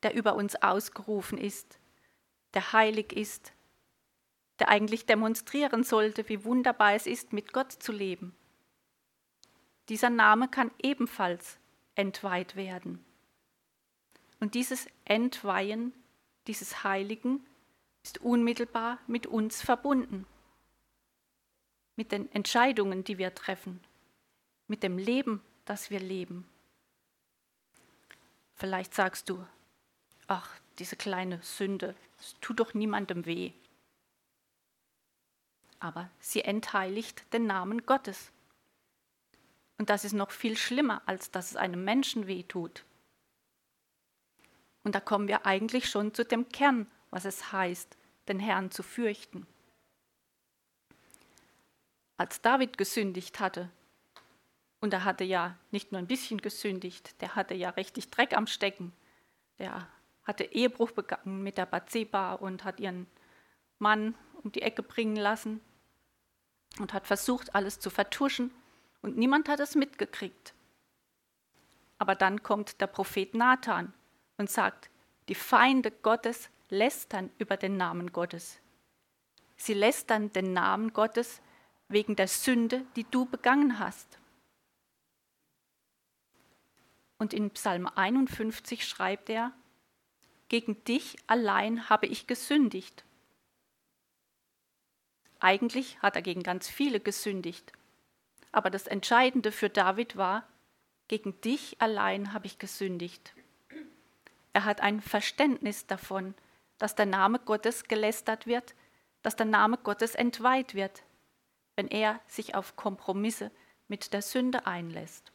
der 0.03 0.13
über 0.13 0.35
uns 0.35 0.55
ausgerufen 0.61 1.37
ist, 1.37 1.79
der 2.53 2.73
heilig 2.73 3.13
ist, 3.13 3.53
der 4.61 4.69
eigentlich 4.69 5.07
demonstrieren 5.07 5.83
sollte, 5.83 6.29
wie 6.29 6.45
wunderbar 6.45 6.93
es 6.93 7.07
ist, 7.07 7.33
mit 7.33 7.51
Gott 7.51 7.71
zu 7.71 7.91
leben. 7.91 8.35
Dieser 9.89 10.11
Name 10.11 10.47
kann 10.47 10.69
ebenfalls 10.83 11.57
entweiht 11.95 12.55
werden. 12.55 13.03
Und 14.39 14.53
dieses 14.53 14.87
Entweihen, 15.03 15.93
dieses 16.45 16.83
Heiligen, 16.83 17.43
ist 18.03 18.19
unmittelbar 18.21 18.99
mit 19.07 19.25
uns 19.25 19.63
verbunden, 19.63 20.27
mit 21.95 22.11
den 22.11 22.31
Entscheidungen, 22.31 23.03
die 23.03 23.17
wir 23.17 23.33
treffen, 23.33 23.79
mit 24.67 24.83
dem 24.83 24.99
Leben, 24.99 25.41
das 25.65 25.89
wir 25.89 25.99
leben. 25.99 26.47
Vielleicht 28.53 28.93
sagst 28.93 29.27
du, 29.27 29.43
ach, 30.27 30.51
diese 30.77 30.97
kleine 30.97 31.41
Sünde, 31.41 31.95
es 32.19 32.35
tut 32.41 32.59
doch 32.59 32.75
niemandem 32.75 33.25
weh. 33.25 33.53
Aber 35.81 36.11
sie 36.19 36.41
entheiligt 36.41 37.33
den 37.33 37.47
Namen 37.47 37.87
Gottes. 37.87 38.31
Und 39.79 39.89
das 39.89 40.05
ist 40.05 40.13
noch 40.13 40.29
viel 40.29 40.55
schlimmer, 40.55 41.01
als 41.07 41.31
dass 41.31 41.49
es 41.49 41.57
einem 41.57 41.83
Menschen 41.83 42.27
weh 42.27 42.43
tut. 42.43 42.85
Und 44.83 44.93
da 44.93 44.99
kommen 44.99 45.27
wir 45.27 45.47
eigentlich 45.47 45.89
schon 45.89 46.13
zu 46.13 46.23
dem 46.23 46.47
Kern, 46.49 46.85
was 47.09 47.25
es 47.25 47.51
heißt, 47.51 47.97
den 48.27 48.39
Herrn 48.39 48.69
zu 48.69 48.83
fürchten. 48.83 49.47
Als 52.15 52.43
David 52.43 52.77
gesündigt 52.77 53.39
hatte, 53.39 53.71
und 54.81 54.93
er 54.93 55.03
hatte 55.03 55.23
ja 55.23 55.57
nicht 55.71 55.91
nur 55.91 55.97
ein 55.97 56.07
bisschen 56.07 56.41
gesündigt, 56.41 57.19
der 57.21 57.35
hatte 57.35 57.55
ja 57.55 57.71
richtig 57.71 58.11
Dreck 58.11 58.37
am 58.37 58.45
Stecken. 58.45 58.93
Der 59.57 59.87
hatte 60.23 60.43
Ehebruch 60.43 60.91
begangen 60.91 61.41
mit 61.41 61.57
der 61.57 61.65
Bathseba 61.65 62.33
und 62.33 62.63
hat 62.63 62.79
ihren 62.79 63.07
Mann 63.79 64.13
um 64.43 64.51
die 64.51 64.61
Ecke 64.61 64.83
bringen 64.83 65.15
lassen 65.15 65.59
und 66.79 66.93
hat 66.93 67.07
versucht, 67.07 67.53
alles 67.55 67.79
zu 67.79 67.89
vertuschen 67.89 68.51
und 69.01 69.17
niemand 69.17 69.49
hat 69.49 69.59
es 69.59 69.75
mitgekriegt. 69.75 70.53
Aber 71.97 72.15
dann 72.15 72.43
kommt 72.43 72.81
der 72.81 72.87
Prophet 72.87 73.33
Nathan 73.35 73.93
und 74.37 74.49
sagt, 74.49 74.89
die 75.27 75.35
Feinde 75.35 75.91
Gottes 75.91 76.49
lästern 76.69 77.29
über 77.37 77.57
den 77.57 77.77
Namen 77.77 78.11
Gottes. 78.11 78.59
Sie 79.57 79.73
lästern 79.73 80.33
den 80.33 80.53
Namen 80.53 80.93
Gottes 80.93 81.41
wegen 81.87 82.15
der 82.15 82.27
Sünde, 82.27 82.85
die 82.95 83.03
du 83.03 83.25
begangen 83.25 83.77
hast. 83.77 84.17
Und 87.17 87.33
in 87.33 87.51
Psalm 87.51 87.87
51 87.87 88.87
schreibt 88.87 89.29
er, 89.29 89.51
gegen 90.47 90.83
dich 90.85 91.17
allein 91.27 91.87
habe 91.89 92.07
ich 92.07 92.25
gesündigt. 92.25 93.05
Eigentlich 95.41 95.99
hat 96.03 96.15
er 96.15 96.21
gegen 96.21 96.43
ganz 96.43 96.69
viele 96.69 96.99
gesündigt. 96.99 97.73
Aber 98.51 98.69
das 98.69 98.85
Entscheidende 98.85 99.51
für 99.51 99.69
David 99.69 100.15
war, 100.15 100.47
gegen 101.07 101.41
dich 101.41 101.81
allein 101.81 102.31
habe 102.31 102.45
ich 102.45 102.59
gesündigt. 102.59 103.33
Er 104.53 104.65
hat 104.65 104.81
ein 104.81 105.01
Verständnis 105.01 105.87
davon, 105.87 106.35
dass 106.77 106.95
der 106.95 107.07
Name 107.07 107.39
Gottes 107.39 107.85
gelästert 107.85 108.45
wird, 108.45 108.75
dass 109.23 109.35
der 109.35 109.47
Name 109.47 109.77
Gottes 109.77 110.13
entweiht 110.13 110.75
wird, 110.75 111.03
wenn 111.75 111.87
er 111.87 112.21
sich 112.27 112.53
auf 112.53 112.75
Kompromisse 112.75 113.49
mit 113.87 114.13
der 114.13 114.21
Sünde 114.21 114.67
einlässt. 114.67 115.31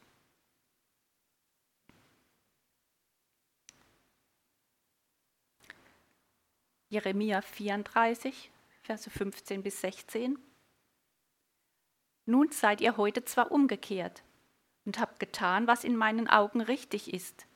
Jeremia 6.89 7.41
34, 7.41 8.49
Verse 8.87 9.09
15 9.09 9.63
bis 9.63 9.81
16. 9.81 10.39
Nun 12.25 12.51
seid 12.51 12.79
ihr 12.79 12.95
heute 12.95 13.25
zwar 13.25 13.51
umgekehrt 13.51 14.23
und 14.85 14.97
habt 14.97 15.19
getan, 15.19 15.67
was 15.67 15.83
in 15.83 15.97
meinen 15.97 16.29
Augen 16.29 16.61
richtig 16.61 17.13
ist, 17.13 17.47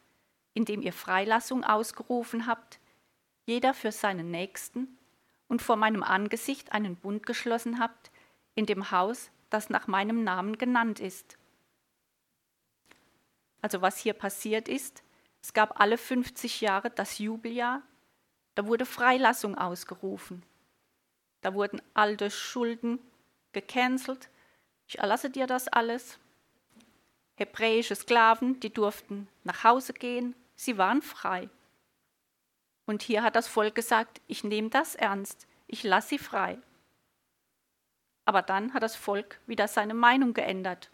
indem 0.53 0.81
ihr 0.81 0.91
Freilassung 0.91 1.63
ausgerufen 1.63 2.47
habt, 2.47 2.81
jeder 3.45 3.73
für 3.73 3.93
seinen 3.93 4.29
Nächsten, 4.29 4.97
und 5.47 5.61
vor 5.61 5.77
meinem 5.77 6.03
Angesicht 6.03 6.73
einen 6.73 6.97
Bund 6.97 7.25
geschlossen 7.25 7.79
habt, 7.79 8.11
in 8.55 8.65
dem 8.65 8.91
Haus, 8.91 9.31
das 9.49 9.69
nach 9.69 9.87
meinem 9.87 10.25
Namen 10.25 10.57
genannt 10.57 10.99
ist. 10.99 11.37
Also 13.61 13.81
was 13.81 13.97
hier 13.97 14.13
passiert 14.13 14.67
ist, 14.67 15.01
es 15.41 15.53
gab 15.53 15.79
alle 15.79 15.97
50 15.97 16.59
Jahre 16.59 16.89
das 16.89 17.19
Jubeljahr, 17.19 17.83
da 18.55 18.67
wurde 18.67 18.85
Freilassung 18.85 19.57
ausgerufen. 19.57 20.43
Da 21.41 21.53
wurden 21.53 21.81
alte 21.93 22.31
Schulden 22.31 22.99
gecancelt 23.51 24.29
ich 24.91 24.99
erlasse 24.99 25.29
dir 25.29 25.47
das 25.47 25.69
alles. 25.69 26.19
Hebräische 27.35 27.95
Sklaven, 27.95 28.59
die 28.59 28.73
durften 28.73 29.29
nach 29.45 29.63
Hause 29.63 29.93
gehen, 29.93 30.35
sie 30.55 30.77
waren 30.77 31.01
frei. 31.01 31.49
Und 32.85 33.01
hier 33.01 33.23
hat 33.23 33.37
das 33.37 33.47
Volk 33.47 33.73
gesagt, 33.73 34.19
ich 34.27 34.43
nehme 34.43 34.69
das 34.69 34.95
ernst, 34.95 35.47
ich 35.67 35.83
lasse 35.83 36.09
sie 36.09 36.17
frei. 36.17 36.59
Aber 38.25 38.41
dann 38.41 38.73
hat 38.73 38.83
das 38.83 38.97
Volk 38.97 39.39
wieder 39.47 39.69
seine 39.69 39.93
Meinung 39.93 40.33
geändert. 40.33 40.91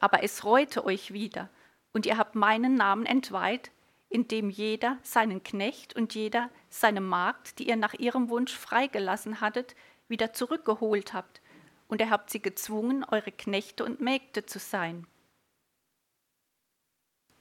Aber 0.00 0.24
es 0.24 0.44
reute 0.44 0.84
euch 0.84 1.12
wieder, 1.12 1.50
und 1.92 2.04
ihr 2.04 2.18
habt 2.18 2.34
meinen 2.34 2.74
Namen 2.74 3.06
entweiht, 3.06 3.70
indem 4.08 4.50
jeder 4.50 4.98
seinen 5.02 5.42
Knecht 5.42 5.94
und 5.94 6.14
jeder 6.14 6.50
seine 6.70 7.00
Magd, 7.00 7.58
die 7.58 7.68
ihr 7.68 7.76
nach 7.76 7.94
ihrem 7.94 8.28
Wunsch 8.28 8.56
freigelassen 8.56 9.40
hattet, 9.40 9.74
wieder 10.08 10.32
zurückgeholt 10.32 11.12
habt 11.12 11.42
und 11.88 12.00
ihr 12.00 12.10
habt 12.10 12.30
sie 12.30 12.40
gezwungen, 12.40 13.04
eure 13.04 13.32
Knechte 13.32 13.84
und 13.84 14.00
Mägde 14.00 14.46
zu 14.46 14.58
sein. 14.58 15.06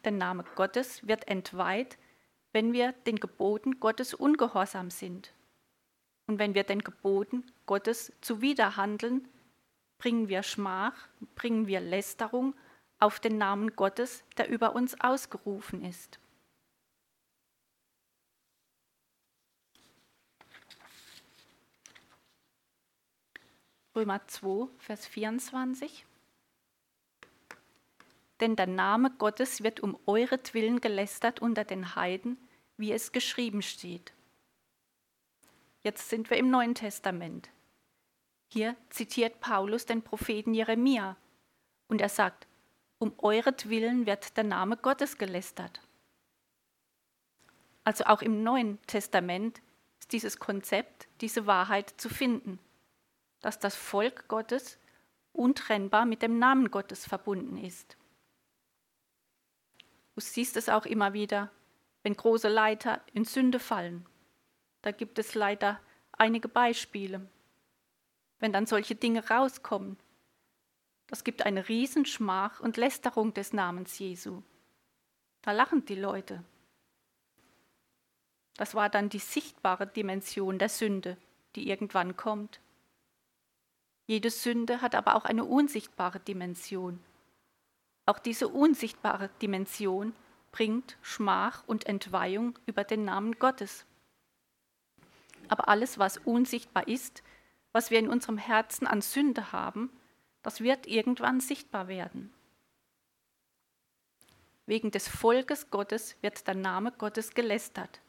Der 0.03 0.11
Name 0.11 0.45
Gottes 0.55 1.05
wird 1.07 1.27
entweiht, 1.27 1.97
wenn 2.53 2.71
wir 2.73 2.93
den 2.93 3.17
Geboten 3.17 3.79
Gottes 3.79 4.13
ungehorsam 4.13 4.89
sind. 4.89 5.33
Und 6.27 6.39
wenn 6.39 6.55
wir 6.55 6.63
den 6.63 6.81
Geboten 6.81 7.45
Gottes 7.65 8.13
zuwiderhandeln, 8.21 9.27
bringen 9.97 10.29
wir 10.29 10.43
Schmach, 10.43 11.07
bringen 11.35 11.67
wir 11.67 11.81
Lästerung 11.81 12.55
auf 12.99 13.19
den 13.19 13.37
Namen 13.37 13.75
Gottes, 13.75 14.23
der 14.37 14.49
über 14.49 14.75
uns 14.75 14.99
ausgerufen 15.01 15.83
ist. 15.83 16.19
Römer 23.97 24.27
2, 24.27 24.67
Vers 24.77 25.07
24. 25.07 26.05
Denn 28.39 28.55
der 28.55 28.67
Name 28.67 29.09
Gottes 29.09 29.63
wird 29.63 29.79
um 29.79 29.97
euretwillen 30.05 30.81
gelästert 30.81 31.41
unter 31.41 31.63
den 31.63 31.95
Heiden, 31.95 32.37
wie 32.77 32.91
es 32.91 33.11
geschrieben 33.11 33.63
steht. 33.63 34.13
Jetzt 35.81 36.09
sind 36.09 36.29
wir 36.29 36.37
im 36.37 36.51
Neuen 36.51 36.75
Testament. 36.75 37.49
Hier 38.53 38.75
zitiert 38.91 39.39
Paulus 39.39 39.87
den 39.87 40.03
Propheten 40.03 40.53
Jeremia 40.53 41.17
und 41.87 41.99
er 41.99 42.09
sagt, 42.09 42.45
um 42.99 43.13
euretwillen 43.17 44.05
wird 44.05 44.37
der 44.37 44.43
Name 44.43 44.77
Gottes 44.77 45.17
gelästert. 45.17 45.81
Also 47.83 48.03
auch 48.03 48.21
im 48.21 48.43
Neuen 48.43 48.79
Testament 48.85 49.59
ist 49.99 50.11
dieses 50.11 50.37
Konzept, 50.37 51.07
diese 51.19 51.47
Wahrheit 51.47 51.95
zu 51.97 52.09
finden 52.09 52.59
dass 53.41 53.59
das 53.59 53.75
Volk 53.75 54.27
Gottes 54.27 54.77
untrennbar 55.33 56.05
mit 56.05 56.21
dem 56.21 56.39
Namen 56.39 56.71
Gottes 56.71 57.05
verbunden 57.05 57.57
ist. 57.57 57.97
Du 60.15 60.21
siehst 60.21 60.57
es 60.57 60.67
auch 60.69 60.85
immer 60.85 61.13
wieder, 61.13 61.51
wenn 62.03 62.15
große 62.15 62.49
Leiter 62.49 63.01
in 63.13 63.25
Sünde 63.25 63.59
fallen. 63.59 64.05
Da 64.81 64.91
gibt 64.91 65.19
es 65.19 65.35
leider 65.35 65.79
einige 66.11 66.47
Beispiele. 66.47 67.29
Wenn 68.39 68.53
dann 68.53 68.65
solche 68.65 68.95
Dinge 68.95 69.27
rauskommen, 69.29 69.97
das 71.07 71.23
gibt 71.23 71.45
eine 71.45 71.67
Riesenschmach 71.69 72.59
und 72.59 72.77
Lästerung 72.77 73.33
des 73.33 73.53
Namens 73.53 73.97
Jesu. 73.99 74.41
Da 75.41 75.51
lachen 75.51 75.85
die 75.85 75.95
Leute. 75.95 76.43
Das 78.55 78.75
war 78.75 78.89
dann 78.89 79.09
die 79.09 79.19
sichtbare 79.19 79.87
Dimension 79.87 80.59
der 80.59 80.69
Sünde, 80.69 81.15
die 81.55 81.69
irgendwann 81.69 82.17
kommt. 82.17 82.59
Jede 84.07 84.31
Sünde 84.31 84.81
hat 84.81 84.95
aber 84.95 85.15
auch 85.15 85.25
eine 85.25 85.43
unsichtbare 85.43 86.21
Dimension. 86.21 86.99
Auch 88.05 88.19
diese 88.19 88.47
unsichtbare 88.47 89.29
Dimension 89.41 90.15
bringt 90.53 90.97
Schmach 91.01 91.65
und 91.67 91.85
Entweihung 91.85 92.57
über 92.65 92.85
den 92.85 93.03
Namen 93.03 93.37
Gottes. 93.37 93.85
Aber 95.49 95.67
alles, 95.67 95.99
was 95.99 96.17
unsichtbar 96.17 96.87
ist, 96.87 97.21
was 97.73 97.91
wir 97.91 97.99
in 97.99 98.07
unserem 98.07 98.37
Herzen 98.37 98.87
an 98.87 99.01
Sünde 99.01 99.51
haben, 99.51 99.91
das 100.41 100.61
wird 100.61 100.87
irgendwann 100.87 101.41
sichtbar 101.41 101.89
werden. 101.89 102.33
Wegen 104.65 104.91
des 104.91 105.09
Volkes 105.09 105.69
Gottes 105.69 106.15
wird 106.21 106.47
der 106.47 106.55
Name 106.55 106.93
Gottes 106.93 107.33
gelästert. 107.33 108.01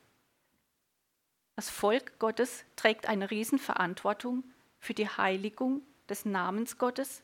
Das 1.56 1.70
Volk 1.70 2.20
Gottes 2.20 2.64
trägt 2.76 3.08
eine 3.08 3.32
Riesenverantwortung 3.32 4.44
für 4.78 4.94
die 4.94 5.08
Heiligung 5.08 5.82
des 6.08 6.24
Namens 6.24 6.78
Gottes 6.78 7.22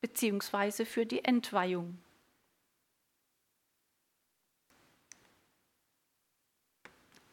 beziehungsweise 0.00 0.84
für 0.86 1.06
die 1.06 1.24
Entweihung. 1.24 1.98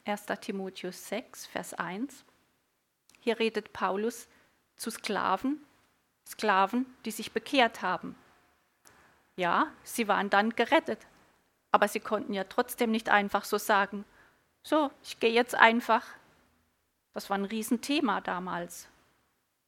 1. 0.05 0.25
Timotheus 0.41 1.07
6, 1.09 1.45
Vers 1.45 1.73
1. 1.73 2.25
Hier 3.19 3.39
redet 3.39 3.71
Paulus 3.71 4.27
zu 4.75 4.89
Sklaven, 4.89 5.63
Sklaven, 6.27 6.85
die 7.05 7.11
sich 7.11 7.31
bekehrt 7.31 7.81
haben. 7.81 8.15
Ja, 9.35 9.71
sie 9.83 10.07
waren 10.07 10.29
dann 10.29 10.51
gerettet, 10.51 11.05
aber 11.71 11.87
sie 11.87 11.99
konnten 11.99 12.33
ja 12.33 12.43
trotzdem 12.45 12.91
nicht 12.91 13.09
einfach 13.09 13.45
so 13.45 13.57
sagen, 13.57 14.05
so, 14.63 14.91
ich 15.03 15.19
gehe 15.19 15.31
jetzt 15.31 15.55
einfach. 15.55 16.05
Das 17.13 17.29
war 17.29 17.37
ein 17.37 17.45
Riesenthema 17.45 18.21
damals. 18.21 18.87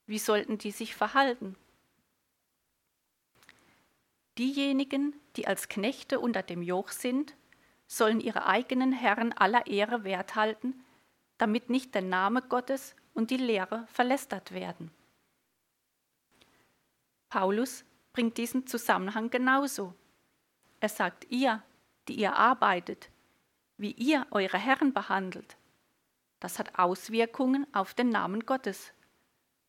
Wie 0.06 0.20
sollten 0.20 0.58
die 0.58 0.72
sich 0.72 0.96
verhalten? 0.96 1.56
Diejenigen, 4.38 5.20
die 5.36 5.48
als 5.48 5.70
Knechte 5.70 6.20
unter 6.20 6.42
dem 6.42 6.62
Joch 6.62 6.90
sind, 6.90 7.36
sollen 7.88 8.20
ihre 8.20 8.48
eigenen 8.48 8.92
Herren 8.92 9.34
aller 9.34 9.68
Ehre 9.68 10.04
wert 10.04 10.36
halten, 10.36 10.84
damit 11.38 11.70
nicht 11.70 11.94
der 11.94 12.02
Name 12.02 12.42
Gottes 12.42 12.96
und 13.14 13.30
die 13.30 13.38
Lehre 13.38 13.86
verlästert 13.88 14.52
werden. 14.54 14.92
Paulus 17.30 17.86
bringt 18.12 18.38
diesen 18.38 18.68
Zusammenhang 18.68 19.30
genauso. 19.30 19.94
Er 20.80 20.90
sagt, 20.90 21.32
ihr, 21.32 21.64
die 22.08 22.16
ihr 22.16 22.36
arbeitet, 22.36 23.10
wie 23.78 23.92
ihr 23.92 24.28
eure 24.32 24.58
Herren 24.58 24.94
behandelt, 24.94 25.58
das 26.40 26.60
hat 26.60 26.78
Auswirkungen 26.78 27.66
auf 27.74 27.94
den 27.94 28.10
Namen 28.10 28.46
Gottes, 28.46 28.94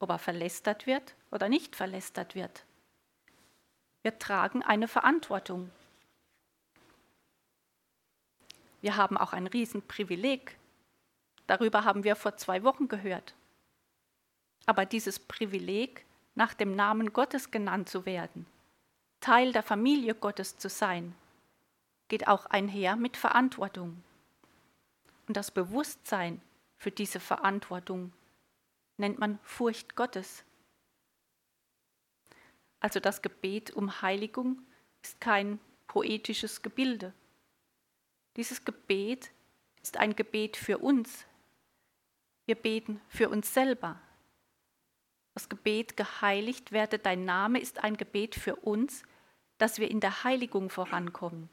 ob 0.05 0.11
er 0.11 0.19
verlästert 0.19 0.87
wird 0.87 1.15
oder 1.31 1.49
nicht 1.49 1.75
verlästert 1.75 2.35
wird. 2.35 2.65
Wir 4.03 4.19
tragen 4.19 4.63
eine 4.63 4.87
Verantwortung. 4.87 5.71
Wir 8.83 8.97
haben 8.97 9.17
auch 9.17 9.33
ein 9.33 9.47
Riesenprivileg. 9.47 10.59
Darüber 11.47 11.85
haben 11.85 12.05
wir 12.05 12.17
vor 12.17 12.37
zwei 12.37 12.63
Wochen 12.65 12.87
gehört. 12.87 13.35
Aber 14.67 14.85
dieses 14.85 15.19
Privileg, 15.19 16.05
nach 16.35 16.53
dem 16.53 16.77
Namen 16.77 17.15
Gottes 17.15 17.51
genannt 17.51 17.89
zu 17.89 18.05
werden, 18.05 18.47
Teil 19.21 19.53
der 19.53 19.63
Familie 19.63 20.15
Gottes 20.15 20.59
zu 20.59 20.69
sein, 20.69 21.15
geht 22.09 22.29
auch 22.29 22.45
einher 22.47 22.97
mit 22.97 23.17
Verantwortung. 23.17 24.03
Und 25.27 25.39
das 25.39 25.51
Bewusstsein 25.51 26.43
für 26.77 26.91
diese 26.91 27.21
Verantwortung 27.21 28.13
nennt 28.97 29.19
man 29.19 29.39
Furcht 29.43 29.97
Gottes. 29.97 30.45
Also 32.81 33.01
das 33.01 33.23
Gebet 33.23 33.71
um 33.71 34.03
Heiligung 34.03 34.63
ist 35.03 35.21
kein 35.21 35.59
poetisches 35.87 36.63
Gebilde. 36.63 37.13
Dieses 38.37 38.65
Gebet 38.65 39.31
ist 39.83 39.97
ein 39.97 40.17
Gebet 40.17 40.57
für 40.57 40.79
uns. 40.79 41.27
Wir 42.47 42.57
beten 42.57 43.01
für 43.09 43.29
uns 43.29 43.55
selber. 43.55 44.01
Das 45.35 45.49
Gebet 45.49 45.97
geheiligt 45.97 46.73
werde 46.73 46.99
dein 46.99 47.25
Name 47.25 47.59
ist 47.59 47.83
ein 47.83 47.97
Gebet 47.97 48.35
für 48.35 48.57
uns, 48.57 49.03
dass 49.59 49.79
wir 49.79 49.91
in 49.91 50.01
der 50.01 50.25
Heiligung 50.25 50.71
vorankommen. 50.71 51.49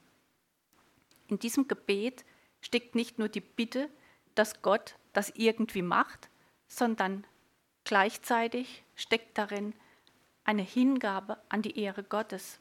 In 1.28 1.38
diesem 1.38 1.66
Gebet 1.66 2.24
steckt 2.60 2.94
nicht 2.94 3.18
nur 3.18 3.28
die 3.28 3.40
Bitte, 3.40 3.88
dass 4.34 4.62
Gott 4.62 4.96
das 5.12 5.30
irgendwie 5.30 5.82
macht, 5.82 6.28
sondern 6.68 7.26
gleichzeitig 7.84 8.84
steckt 8.94 9.36
darin 9.38 9.74
eine 10.44 10.62
Hingabe 10.62 11.42
an 11.48 11.62
die 11.62 11.78
Ehre 11.78 12.02
Gottes, 12.02 12.58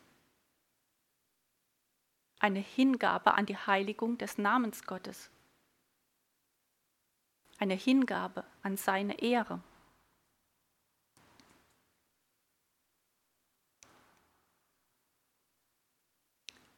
eine 2.40 2.60
Hingabe 2.60 3.34
an 3.34 3.46
die 3.46 3.58
Heiligung 3.58 4.18
des 4.18 4.38
Namens 4.38 4.84
Gottes, 4.84 5.30
eine 7.58 7.76
Hingabe 7.76 8.44
an 8.64 8.78
seine 8.78 9.22
Ehre. 9.22 9.62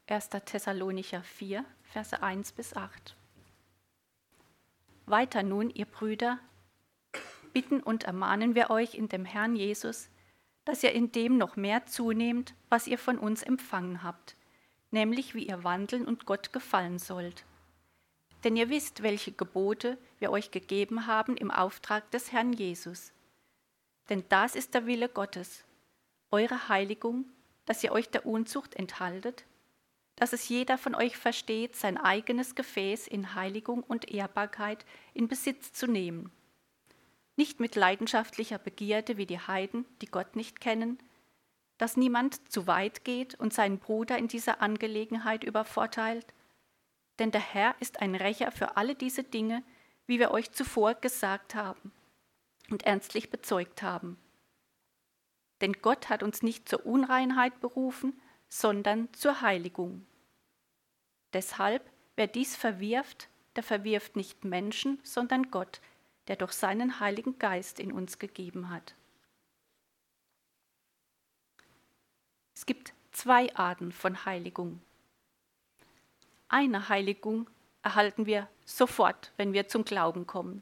Erster 0.06 0.44
Thessalonicher 0.44 1.24
4, 1.24 1.66
Verse 1.84 2.22
1 2.22 2.52
bis 2.52 2.76
8. 2.76 3.16
Weiter 5.06 5.44
nun, 5.44 5.70
ihr 5.70 5.86
Brüder, 5.86 6.40
bitten 7.54 7.82
und 7.82 8.04
ermahnen 8.04 8.56
wir 8.56 8.70
euch 8.70 8.96
in 8.96 9.08
dem 9.08 9.26
Herrn 9.26 9.56
Jesus, 9.56 10.10
dass 10.66 10.84
ihr 10.84 10.92
in 10.92 11.12
dem 11.12 11.38
noch 11.38 11.56
mehr 11.56 11.86
zunehmt, 11.86 12.54
was 12.70 12.88
ihr 12.88 12.98
von 12.98 13.20
uns 13.20 13.44
empfangen 13.44 14.04
habt, 14.04 14.36
nämlich 14.92 15.36
wie 15.36 15.48
ihr 15.48 15.64
wandeln 15.64 16.06
und 16.06 16.26
Gott 16.26 16.52
gefallen 16.54 17.00
sollt. 17.00 17.46
Denn 18.44 18.56
ihr 18.58 18.70
wisst, 18.70 19.04
welche 19.04 19.32
Gebote 19.32 19.98
wir 20.20 20.32
euch 20.32 20.52
gegeben 20.52 21.08
haben 21.08 21.38
im 21.38 21.52
Auftrag 21.52 22.10
des 22.12 22.32
Herrn 22.32 22.54
Jesus. 22.54 23.14
Denn 24.10 24.24
das 24.30 24.56
ist 24.56 24.74
der 24.74 24.86
Wille 24.86 25.08
Gottes, 25.08 25.64
eure 26.32 26.68
Heiligung, 26.68 27.26
dass 27.66 27.84
ihr 27.84 27.94
euch 27.94 28.10
der 28.10 28.26
Unzucht 28.26 28.76
enthaltet, 28.76 29.46
dass 30.16 30.34
es 30.34 30.50
jeder 30.50 30.78
von 30.78 30.94
euch 30.94 31.18
versteht, 31.18 31.76
sein 31.76 31.98
eigenes 31.98 32.56
Gefäß 32.56 33.08
in 33.08 33.34
Heiligung 33.36 33.84
und 33.84 34.12
Ehrbarkeit 34.12 34.86
in 35.14 35.28
Besitz 35.28 35.72
zu 35.72 35.88
nehmen 35.88 36.32
nicht 37.36 37.60
mit 37.60 37.76
leidenschaftlicher 37.76 38.58
Begierde 38.58 39.18
wie 39.18 39.26
die 39.26 39.40
Heiden, 39.40 39.86
die 40.02 40.08
Gott 40.08 40.36
nicht 40.36 40.62
kennen, 40.62 41.00
dass 41.78 41.98
niemand 41.98 42.52
zu 42.52 42.68
weit 42.68 43.04
geht 43.04 43.36
und 43.36 43.54
seinen 43.54 43.80
Bruder 43.80 44.18
in 44.18 44.28
dieser 44.28 44.62
Angelegenheit 44.62 45.44
übervorteilt, 45.44 46.34
denn 47.20 47.32
der 47.32 47.42
Herr 47.42 47.76
ist 47.80 48.02
ein 48.02 48.16
Rächer 48.16 48.52
für 48.52 48.78
alle 48.78 48.96
diese 48.96 49.24
Dinge, 49.24 49.64
wie 50.06 50.20
wir 50.20 50.32
euch 50.32 50.52
zuvor 50.52 50.96
gesagt 50.96 51.56
haben 51.56 51.92
und 52.70 52.84
ernstlich 52.84 53.30
bezeugt 53.30 53.82
haben. 53.82 54.18
Denn 55.62 55.74
Gott 55.74 56.10
hat 56.10 56.24
uns 56.24 56.42
nicht 56.42 56.68
zur 56.68 56.86
Unreinheit 56.86 57.60
berufen, 57.60 58.20
sondern 58.50 59.12
zur 59.14 59.42
Heiligung. 59.42 60.06
Deshalb, 61.34 61.90
wer 62.16 62.28
dies 62.28 62.56
verwirft, 62.56 63.30
der 63.56 63.64
verwirft 63.64 64.16
nicht 64.16 64.46
Menschen, 64.46 65.00
sondern 65.04 65.52
Gott, 65.52 65.80
der 66.28 66.36
durch 66.36 66.54
seinen 66.54 67.00
Heiligen 67.00 67.38
Geist 67.40 67.80
in 67.80 67.92
uns 67.92 68.20
gegeben 68.20 68.70
hat. 68.70 68.96
Es 72.56 72.66
gibt 72.66 72.94
zwei 73.12 73.54
Arten 73.56 73.92
von 73.92 74.26
Heiligung. 74.26 74.82
Eine 76.48 76.88
Heiligung 76.90 77.50
erhalten 77.82 78.26
wir 78.26 78.48
sofort, 78.64 79.32
wenn 79.38 79.54
wir 79.54 79.68
zum 79.68 79.84
Glauben 79.86 80.28
kommen. 80.28 80.62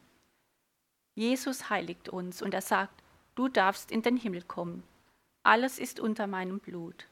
Jesus 1.16 1.70
heiligt 1.70 2.10
uns 2.10 2.42
und 2.42 2.54
er 2.54 2.62
sagt, 2.62 3.04
du 3.36 3.48
darfst 3.48 3.92
in 3.92 4.02
den 4.02 4.18
Himmel 4.18 4.42
kommen. 4.42 4.84
Alles 5.44 5.80
ist 5.80 6.00
unter 6.00 6.28
meinem 6.28 6.60
Blut. 6.60 7.08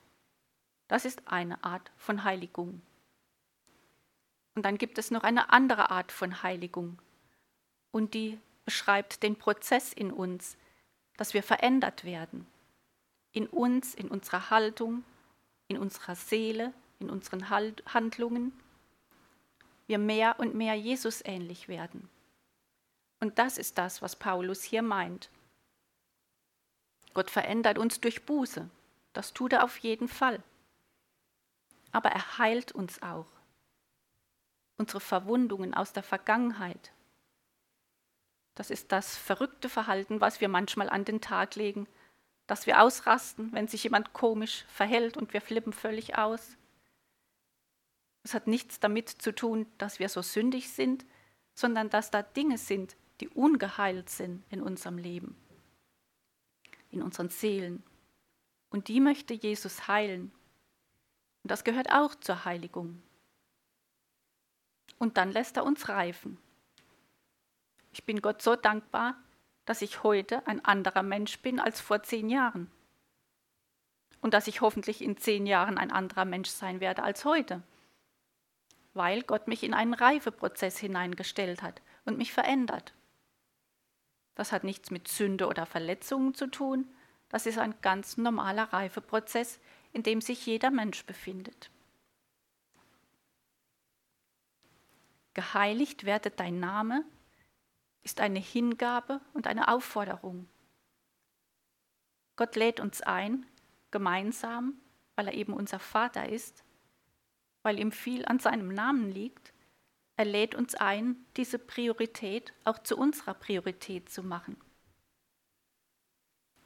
Das 0.88 1.05
ist 1.05 1.27
eine 1.27 1.63
Art 1.63 1.91
von 1.97 2.23
Heiligung. 2.23 2.81
Und 4.55 4.63
dann 4.63 4.77
gibt 4.77 4.97
es 4.97 5.12
noch 5.12 5.23
eine 5.23 5.51
andere 5.51 5.91
Art 5.91 6.12
von 6.12 6.41
Heiligung, 6.41 6.99
und 7.91 8.13
die 8.13 8.39
beschreibt 8.65 9.23
den 9.23 9.36
Prozess 9.36 9.93
in 9.93 10.12
uns, 10.12 10.58
dass 11.17 11.34
wir 11.34 11.43
verändert 11.43 12.04
werden. 12.04 12.47
In 13.32 13.47
uns, 13.47 13.93
in 13.95 14.10
unserer 14.10 14.49
Haltung, 14.49 15.04
in 15.67 15.78
unserer 15.78 16.15
Seele, 16.15 16.73
in 16.99 17.10
unseren 17.10 17.49
Handlungen. 17.49 18.54
Wir 19.88 19.97
mehr 19.97 20.39
und 20.39 20.56
mehr 20.56 20.75
Jesus 20.75 21.23
ähnlich 21.25 21.67
werden. 21.67 22.10
Und 23.19 23.39
das 23.39 23.58
ist 23.58 23.78
das, 23.78 24.02
was 24.02 24.15
Paulus 24.15 24.63
hier 24.63 24.82
meint. 24.82 25.30
Gott 27.13 27.30
verändert 27.30 27.78
uns 27.78 27.99
durch 27.99 28.25
Buße. 28.25 28.69
Das 29.13 29.34
tut 29.34 29.54
er 29.54 29.63
auf 29.63 29.78
jeden 29.80 30.08
Fall. 30.08 30.41
Aber 31.91 32.10
er 32.10 32.38
heilt 32.38 32.71
uns 32.71 33.02
auch. 33.02 33.28
Unsere 34.78 35.02
Verwundungen 35.02 35.73
aus 35.73 35.91
der 35.91 36.04
Vergangenheit, 36.04 36.91
das 38.60 38.69
ist 38.72 38.91
das 38.91 39.15
verrückte 39.15 39.69
Verhalten, 39.69 40.19
was 40.19 40.41
wir 40.41 40.50
manchmal 40.50 40.89
an 40.89 41.06
den 41.06 41.22
Tag 41.22 41.56
legen, 41.56 41.88
dass 42.45 42.67
wir 42.67 42.82
ausrasten, 42.82 43.54
wenn 43.54 43.69
sich 43.69 43.86
jemand 43.86 44.12
komisch 44.12 44.65
verhält 44.67 45.15
und 45.15 45.32
wir 45.32 45.39
flippen 45.39 45.72
völlig 45.72 46.17
aus. 46.17 46.58
Es 48.24 48.34
hat 48.34 48.48
nichts 48.48 48.82
damit 48.82 49.08
zu 49.08 49.34
tun, 49.34 49.65
dass 49.78 50.00
wir 50.00 50.10
so 50.10 50.22
sündig 50.22 50.74
sind, 50.74 51.06
sondern 51.54 51.89
dass 51.89 52.12
da 52.12 52.22
Dinge 52.22 52.58
sind, 52.58 52.98
die 53.22 53.30
ungeheilt 53.30 54.10
sind 54.10 54.43
in 54.50 54.62
unserem 54.62 54.98
Leben, 54.98 55.38
in 56.91 57.02
unseren 57.02 57.30
Seelen. 57.30 57.82
Und 58.72 58.89
die 58.89 59.00
möchte 59.00 59.34
Jesus 59.34 59.88
heilen. 59.88 60.34
Und 61.43 61.52
das 61.52 61.63
gehört 61.63 61.93
auch 61.93 62.13
zur 62.13 62.43
Heiligung. 62.43 63.02
Und 64.98 65.15
dann 65.15 65.32
lässt 65.32 65.56
er 65.56 65.63
uns 65.63 65.88
reifen. 65.88 66.38
Ich 67.91 68.04
bin 68.06 68.21
Gott 68.21 68.41
so 68.41 68.56
dankbar, 68.56 69.15
dass 69.65 69.82
ich 69.82 70.04
heute 70.04 70.45
ein 70.47 70.63
anderer 70.65 71.04
Mensch 71.04 71.39
bin 71.39 71.60
als 71.60 71.80
vor 71.80 72.04
zehn 72.04 72.30
Jahren. 72.30 72.71
Und 74.21 74.34
dass 74.34 74.47
ich 74.47 74.62
hoffentlich 74.62 75.02
in 75.02 75.17
zehn 75.17 75.45
Jahren 75.45 75.78
ein 75.78 75.91
anderer 75.91 76.25
Mensch 76.25 76.49
sein 76.49 76.80
werde 76.80 77.04
als 77.04 77.25
heute. 77.25 77.62
Weil 78.93 79.21
Gott 79.21 79.47
mich 79.47 79.63
in 79.63 79.73
einen 79.73 79.93
Reifeprozess 79.93 80.78
hineingestellt 80.78 81.62
hat 81.62 81.82
und 82.06 82.17
mich 82.17 82.34
verändert. 82.34 82.93
Das 84.36 84.52
hat 84.52 84.63
nichts 84.63 84.91
mit 84.91 85.08
Sünde 85.08 85.47
oder 85.47 85.65
Verletzungen 85.65 86.34
zu 86.34 86.47
tun. 86.47 86.88
Das 87.30 87.45
ist 87.45 87.58
ein 87.58 87.75
ganz 87.82 88.17
normaler 88.17 88.73
Reifeprozess, 88.73 89.60
in 89.93 90.04
dem 90.04 90.21
sich 90.21 90.45
jeder 90.45 90.71
Mensch 90.71 91.06
befindet. 91.06 91.69
Geheiligt 95.34 96.06
werde 96.06 96.32
dein 96.32 96.60
Name 96.60 97.06
ist 98.10 98.22
eine 98.22 98.39
Hingabe 98.39 99.22
und 99.34 99.45
eine 99.45 99.67
Aufforderung. 99.67 100.50
Gott 102.38 102.56
lädt 102.56 102.80
uns 102.80 103.02
ein, 103.02 103.45
gemeinsam, 103.91 104.82
weil 105.15 105.28
er 105.28 105.36
eben 105.36 105.54
unser 105.54 105.78
Vater 105.78 106.28
ist, 106.28 106.63
weil 107.62 107.80
ihm 107.80 107.91
viel 107.91 108.26
an 108.26 108.39
seinem 108.39 108.69
Namen 108.69 109.12
liegt, 109.12 109.54
er 110.15 110.26
lädt 110.26 110.56
uns 110.56 110.74
ein, 110.74 111.24
diese 111.38 111.60
Priorität 111.60 112.52
auch 112.63 112.80
zu 112.80 112.98
unserer 112.98 113.36
Priorität 113.36 114.10
zu 114.10 114.24
machen. 114.24 114.58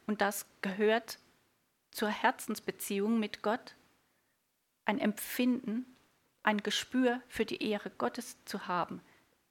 Und 0.08 0.22
das 0.22 0.46
gehört 0.62 1.20
zur 1.92 2.08
Herzensbeziehung 2.08 3.20
mit 3.20 3.42
Gott, 3.42 3.76
ein 4.86 4.98
Empfinden, 4.98 5.86
ein 6.42 6.64
Gespür 6.64 7.22
für 7.28 7.46
die 7.46 7.62
Ehre 7.70 7.90
Gottes 7.90 8.38
zu 8.46 8.68
haben, 8.68 9.02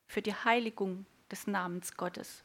für 0.07 0.23
die 0.23 0.35
Heiligung 0.35 1.05
des 1.33 1.47
Namens 1.47 1.97
Gottes. 1.97 2.45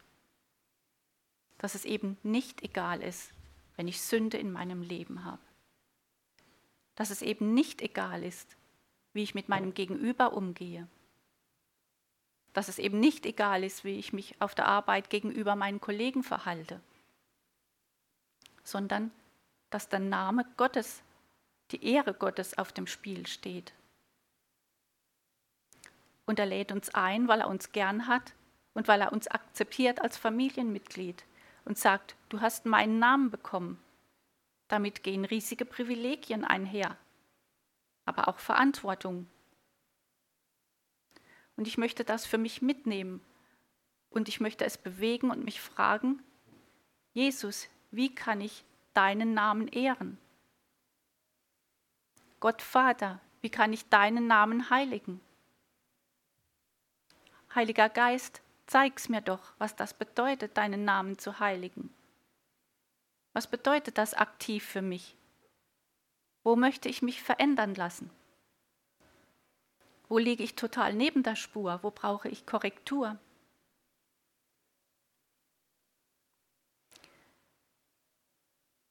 Dass 1.60 1.76
es 1.76 1.86
eben 1.86 2.18
nicht 2.24 2.64
egal 2.64 3.04
ist, 3.04 3.32
wenn 3.76 3.88
ich 3.88 4.02
Sünde 4.02 4.38
in 4.38 4.52
meinem 4.52 4.82
Leben 4.82 5.24
habe. 5.24 5.42
Dass 6.96 7.12
es 7.12 7.22
eben 7.22 7.54
nicht 7.54 7.82
egal 7.82 8.24
ist, 8.24 8.56
wie 9.14 9.22
ich 9.22 9.36
mit 9.36 9.50
meinem 9.50 9.74
Gegenüber 9.74 10.34
umgehe. 10.34 10.88
Dass 12.54 12.70
es 12.70 12.80
eben 12.80 13.00
nicht 13.00 13.26
egal 13.26 13.64
ist, 13.64 13.84
wie 13.84 14.00
ich 14.00 14.14
mich 14.14 14.42
auf 14.42 14.56
der 14.56 14.66
Arbeit 14.66 15.12
gegenüber 15.12 15.56
meinen 15.56 15.82
Kollegen 15.82 16.24
verhalte, 16.24 16.82
sondern 18.64 19.12
dass 19.70 19.90
der 19.90 20.00
Name 20.00 20.46
Gottes, 20.56 21.04
die 21.72 21.84
Ehre 21.84 22.14
Gottes 22.14 22.58
auf 22.58 22.72
dem 22.72 22.88
Spiel 22.88 23.28
steht. 23.28 23.74
Und 26.26 26.40
er 26.40 26.46
lädt 26.46 26.72
uns 26.72 26.90
ein, 26.96 27.28
weil 27.28 27.42
er 27.42 27.50
uns 27.50 27.72
gern 27.74 28.08
hat 28.08 28.34
und 28.78 28.88
weil 28.88 29.02
er 29.02 29.12
uns 29.12 29.28
akzeptiert 29.28 30.02
als 30.02 30.18
Familienmitglied 30.18 31.24
und 31.66 31.80
sagt, 31.80 32.16
du 32.30 32.42
hast 32.42 32.68
meinen 32.68 33.00
Namen 33.00 33.32
bekommen. 33.32 33.84
Damit 34.68 35.02
gehen 35.02 35.26
riesige 35.26 35.66
Privilegien 35.66 36.46
einher, 36.46 36.96
aber 38.06 38.28
auch 38.28 38.38
Verantwortung. 38.38 39.26
Und 41.56 41.68
ich 41.68 41.80
möchte 41.80 42.04
das 42.04 42.28
für 42.28 42.38
mich 42.38 42.62
mitnehmen 42.62 43.20
und 44.12 44.30
ich 44.30 44.40
möchte 44.42 44.64
es 44.64 44.78
bewegen 44.78 45.32
und 45.32 45.44
mich 45.44 45.60
fragen, 45.60 46.22
Jesus, 47.14 47.70
wie 47.90 48.14
kann 48.14 48.42
ich 48.42 48.64
deinen 48.94 49.34
Namen 49.34 49.70
ehren? 49.70 50.20
Gott 52.40 52.62
Vater, 52.62 53.20
wie 53.42 53.50
kann 53.50 53.74
ich 53.74 53.90
deinen 53.90 54.28
Namen 54.28 54.70
heiligen? 54.70 55.20
Heiliger 57.56 57.90
Geist, 57.90 58.44
zeig's 58.68 59.10
mir 59.10 59.22
doch, 59.22 59.54
was 59.58 59.76
das 59.76 59.94
bedeutet, 59.94 60.58
deinen 60.58 60.86
Namen 60.86 61.18
zu 61.18 61.40
heiligen. 61.40 61.94
Was 63.34 63.48
bedeutet 63.48 63.98
das 63.98 64.14
aktiv 64.14 64.66
für 64.66 64.82
mich? 64.82 65.18
Wo 66.44 66.56
möchte 66.56 66.90
ich 66.90 67.02
mich 67.02 67.22
verändern 67.22 67.76
lassen? 67.76 68.10
Wo 70.10 70.18
liege 70.18 70.44
ich 70.44 70.56
total 70.56 70.94
neben 70.94 71.24
der 71.24 71.36
Spur? 71.36 71.80
Wo 71.82 71.92
brauche 71.92 72.30
ich 72.30 72.46
Korrektur? 72.46 73.20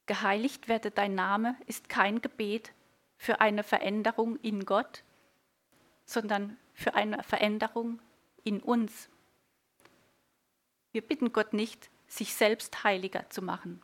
Geheiligt 0.05 0.67
werde 0.67 0.91
dein 0.91 1.15
Name 1.15 1.57
ist 1.65 1.89
kein 1.89 2.21
Gebet 2.21 2.71
für 3.17 3.41
eine 3.41 3.63
Veränderung 3.63 4.37
in 4.37 4.65
Gott, 4.65 5.03
sondern 6.05 6.57
für 6.73 6.93
eine 6.93 7.23
Veränderung 7.23 7.99
in 8.43 8.61
uns. 8.61 9.09
Wir 10.97 11.03
bitten 11.03 11.31
Gott 11.31 11.53
nicht, 11.53 11.91
sich 12.07 12.33
selbst 12.33 12.83
heiliger 12.83 13.29
zu 13.29 13.43
machen. 13.43 13.83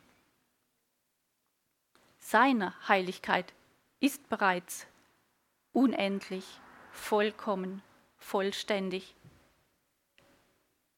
Seine 2.18 2.74
Heiligkeit 2.88 3.54
ist 4.00 4.28
bereits 4.28 4.88
unendlich, 5.72 6.44
vollkommen, 6.90 7.84
vollständig. 8.16 9.14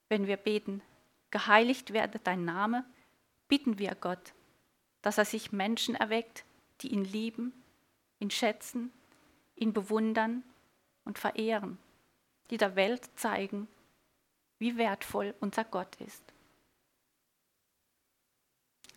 Wenn 0.09 0.27
wir 0.27 0.39
beten, 0.39 0.81
geheiligt 1.31 1.93
werde 1.93 2.19
dein 2.19 2.47
Name, 2.47 2.87
bitten 3.47 3.79
wir 3.79 3.95
Gott, 3.95 4.33
dass 5.03 5.19
er 5.19 5.27
sich 5.27 5.53
Menschen 5.53 5.97
erweckt, 5.97 6.47
die 6.81 6.95
ihn 6.95 7.05
lieben, 7.05 7.53
ihn 8.21 8.31
schätzen, 8.31 8.91
ihn 9.55 9.75
bewundern 9.75 10.45
und 11.05 11.19
verehren 11.19 11.77
die 12.51 12.57
der 12.57 12.77
Welt 12.77 13.11
zeigen, 13.17 13.69
wie 14.59 14.77
wertvoll 14.77 15.35
unser 15.41 15.65
Gott 15.65 15.95
ist. 16.01 16.23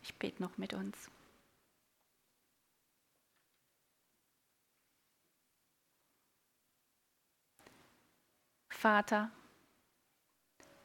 Ich 0.02 0.16
bete 0.16 0.42
noch 0.42 0.58
mit 0.58 0.74
uns. 0.74 1.10
Vater, 8.70 9.30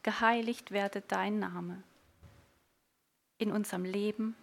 geheiligt 0.03 0.73
werde 0.73 1.01
dein 1.01 1.39
Name 1.39 1.83
in 3.39 3.53
unserem 3.53 3.85
Leben 3.85 4.37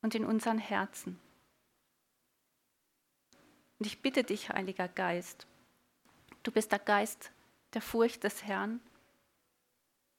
und 0.00 0.14
in 0.14 0.24
unseren 0.24 0.58
Herzen. 0.58 1.20
Und 3.78 3.86
ich 3.86 4.00
bitte 4.00 4.24
dich, 4.24 4.48
Heiliger 4.48 4.88
Geist, 4.88 5.46
Du 6.42 6.52
bist 6.52 6.72
der 6.72 6.78
Geist 6.78 7.30
der 7.74 7.82
Furcht 7.82 8.24
des 8.24 8.44
Herrn, 8.44 8.80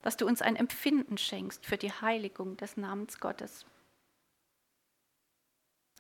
dass 0.02 0.18
du 0.18 0.26
uns 0.26 0.42
ein 0.42 0.56
Empfinden 0.56 1.18
schenkst 1.18 1.66
für 1.66 1.78
die 1.78 1.92
Heiligung 1.92 2.58
des 2.58 2.78
Namens 2.78 3.20
Gottes, 3.20 3.66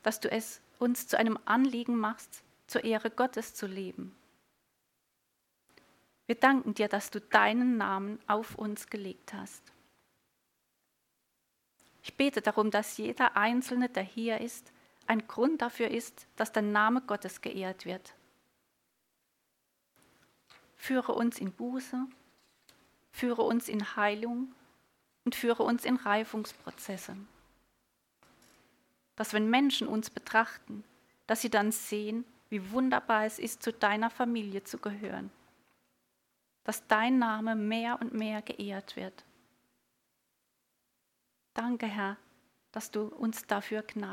dass 0.03 0.19
du 0.19 0.31
es 0.31 0.61
uns 0.79 1.07
zu 1.07 1.17
einem 1.17 1.37
Anliegen 1.45 1.97
machst, 1.97 2.43
zur 2.67 2.83
Ehre 2.83 3.09
Gottes 3.09 3.53
zu 3.55 3.67
leben. 3.67 4.15
Wir 6.27 6.35
danken 6.35 6.75
dir, 6.75 6.87
dass 6.87 7.09
du 7.09 7.19
deinen 7.19 7.77
Namen 7.77 8.19
auf 8.27 8.55
uns 8.55 8.87
gelegt 8.87 9.33
hast. 9.33 9.63
Ich 12.03 12.15
bete 12.15 12.41
darum, 12.41 12.71
dass 12.71 12.97
jeder 12.97 13.35
Einzelne, 13.35 13.89
der 13.89 14.03
hier 14.03 14.39
ist, 14.39 14.71
ein 15.07 15.27
Grund 15.27 15.61
dafür 15.61 15.89
ist, 15.89 16.27
dass 16.35 16.51
der 16.51 16.61
Name 16.61 17.01
Gottes 17.01 17.41
geehrt 17.41 17.85
wird 17.85 18.13
Führe 20.79 21.11
uns 21.11 21.37
in 21.39 21.51
Buße, 21.51 22.07
führe 23.11 23.41
uns 23.41 23.67
in 23.67 23.97
Heilung 23.97 24.55
und 25.25 25.35
führe 25.35 25.63
uns 25.63 25.83
in 25.83 25.97
Reifungsprozesse. 25.97 27.17
Dass 29.17 29.33
wenn 29.33 29.49
Menschen 29.49 29.87
uns 29.87 30.09
betrachten, 30.09 30.85
dass 31.27 31.41
sie 31.41 31.49
dann 31.49 31.73
sehen, 31.73 32.23
wie 32.47 32.71
wunderbar 32.71 33.25
es 33.25 33.39
ist, 33.39 33.61
zu 33.61 33.73
deiner 33.73 34.09
Familie 34.09 34.63
zu 34.63 34.77
gehören. 34.77 35.29
Dass 36.63 36.87
dein 36.87 37.19
Name 37.19 37.55
mehr 37.55 37.99
und 37.99 38.13
mehr 38.13 38.41
geehrt 38.41 38.95
wird. 38.95 39.25
Danke, 41.53 41.87
Herr, 41.87 42.15
dass 42.71 42.89
du 42.89 43.03
uns 43.03 43.45
dafür 43.45 43.81
Gnade 43.83 44.07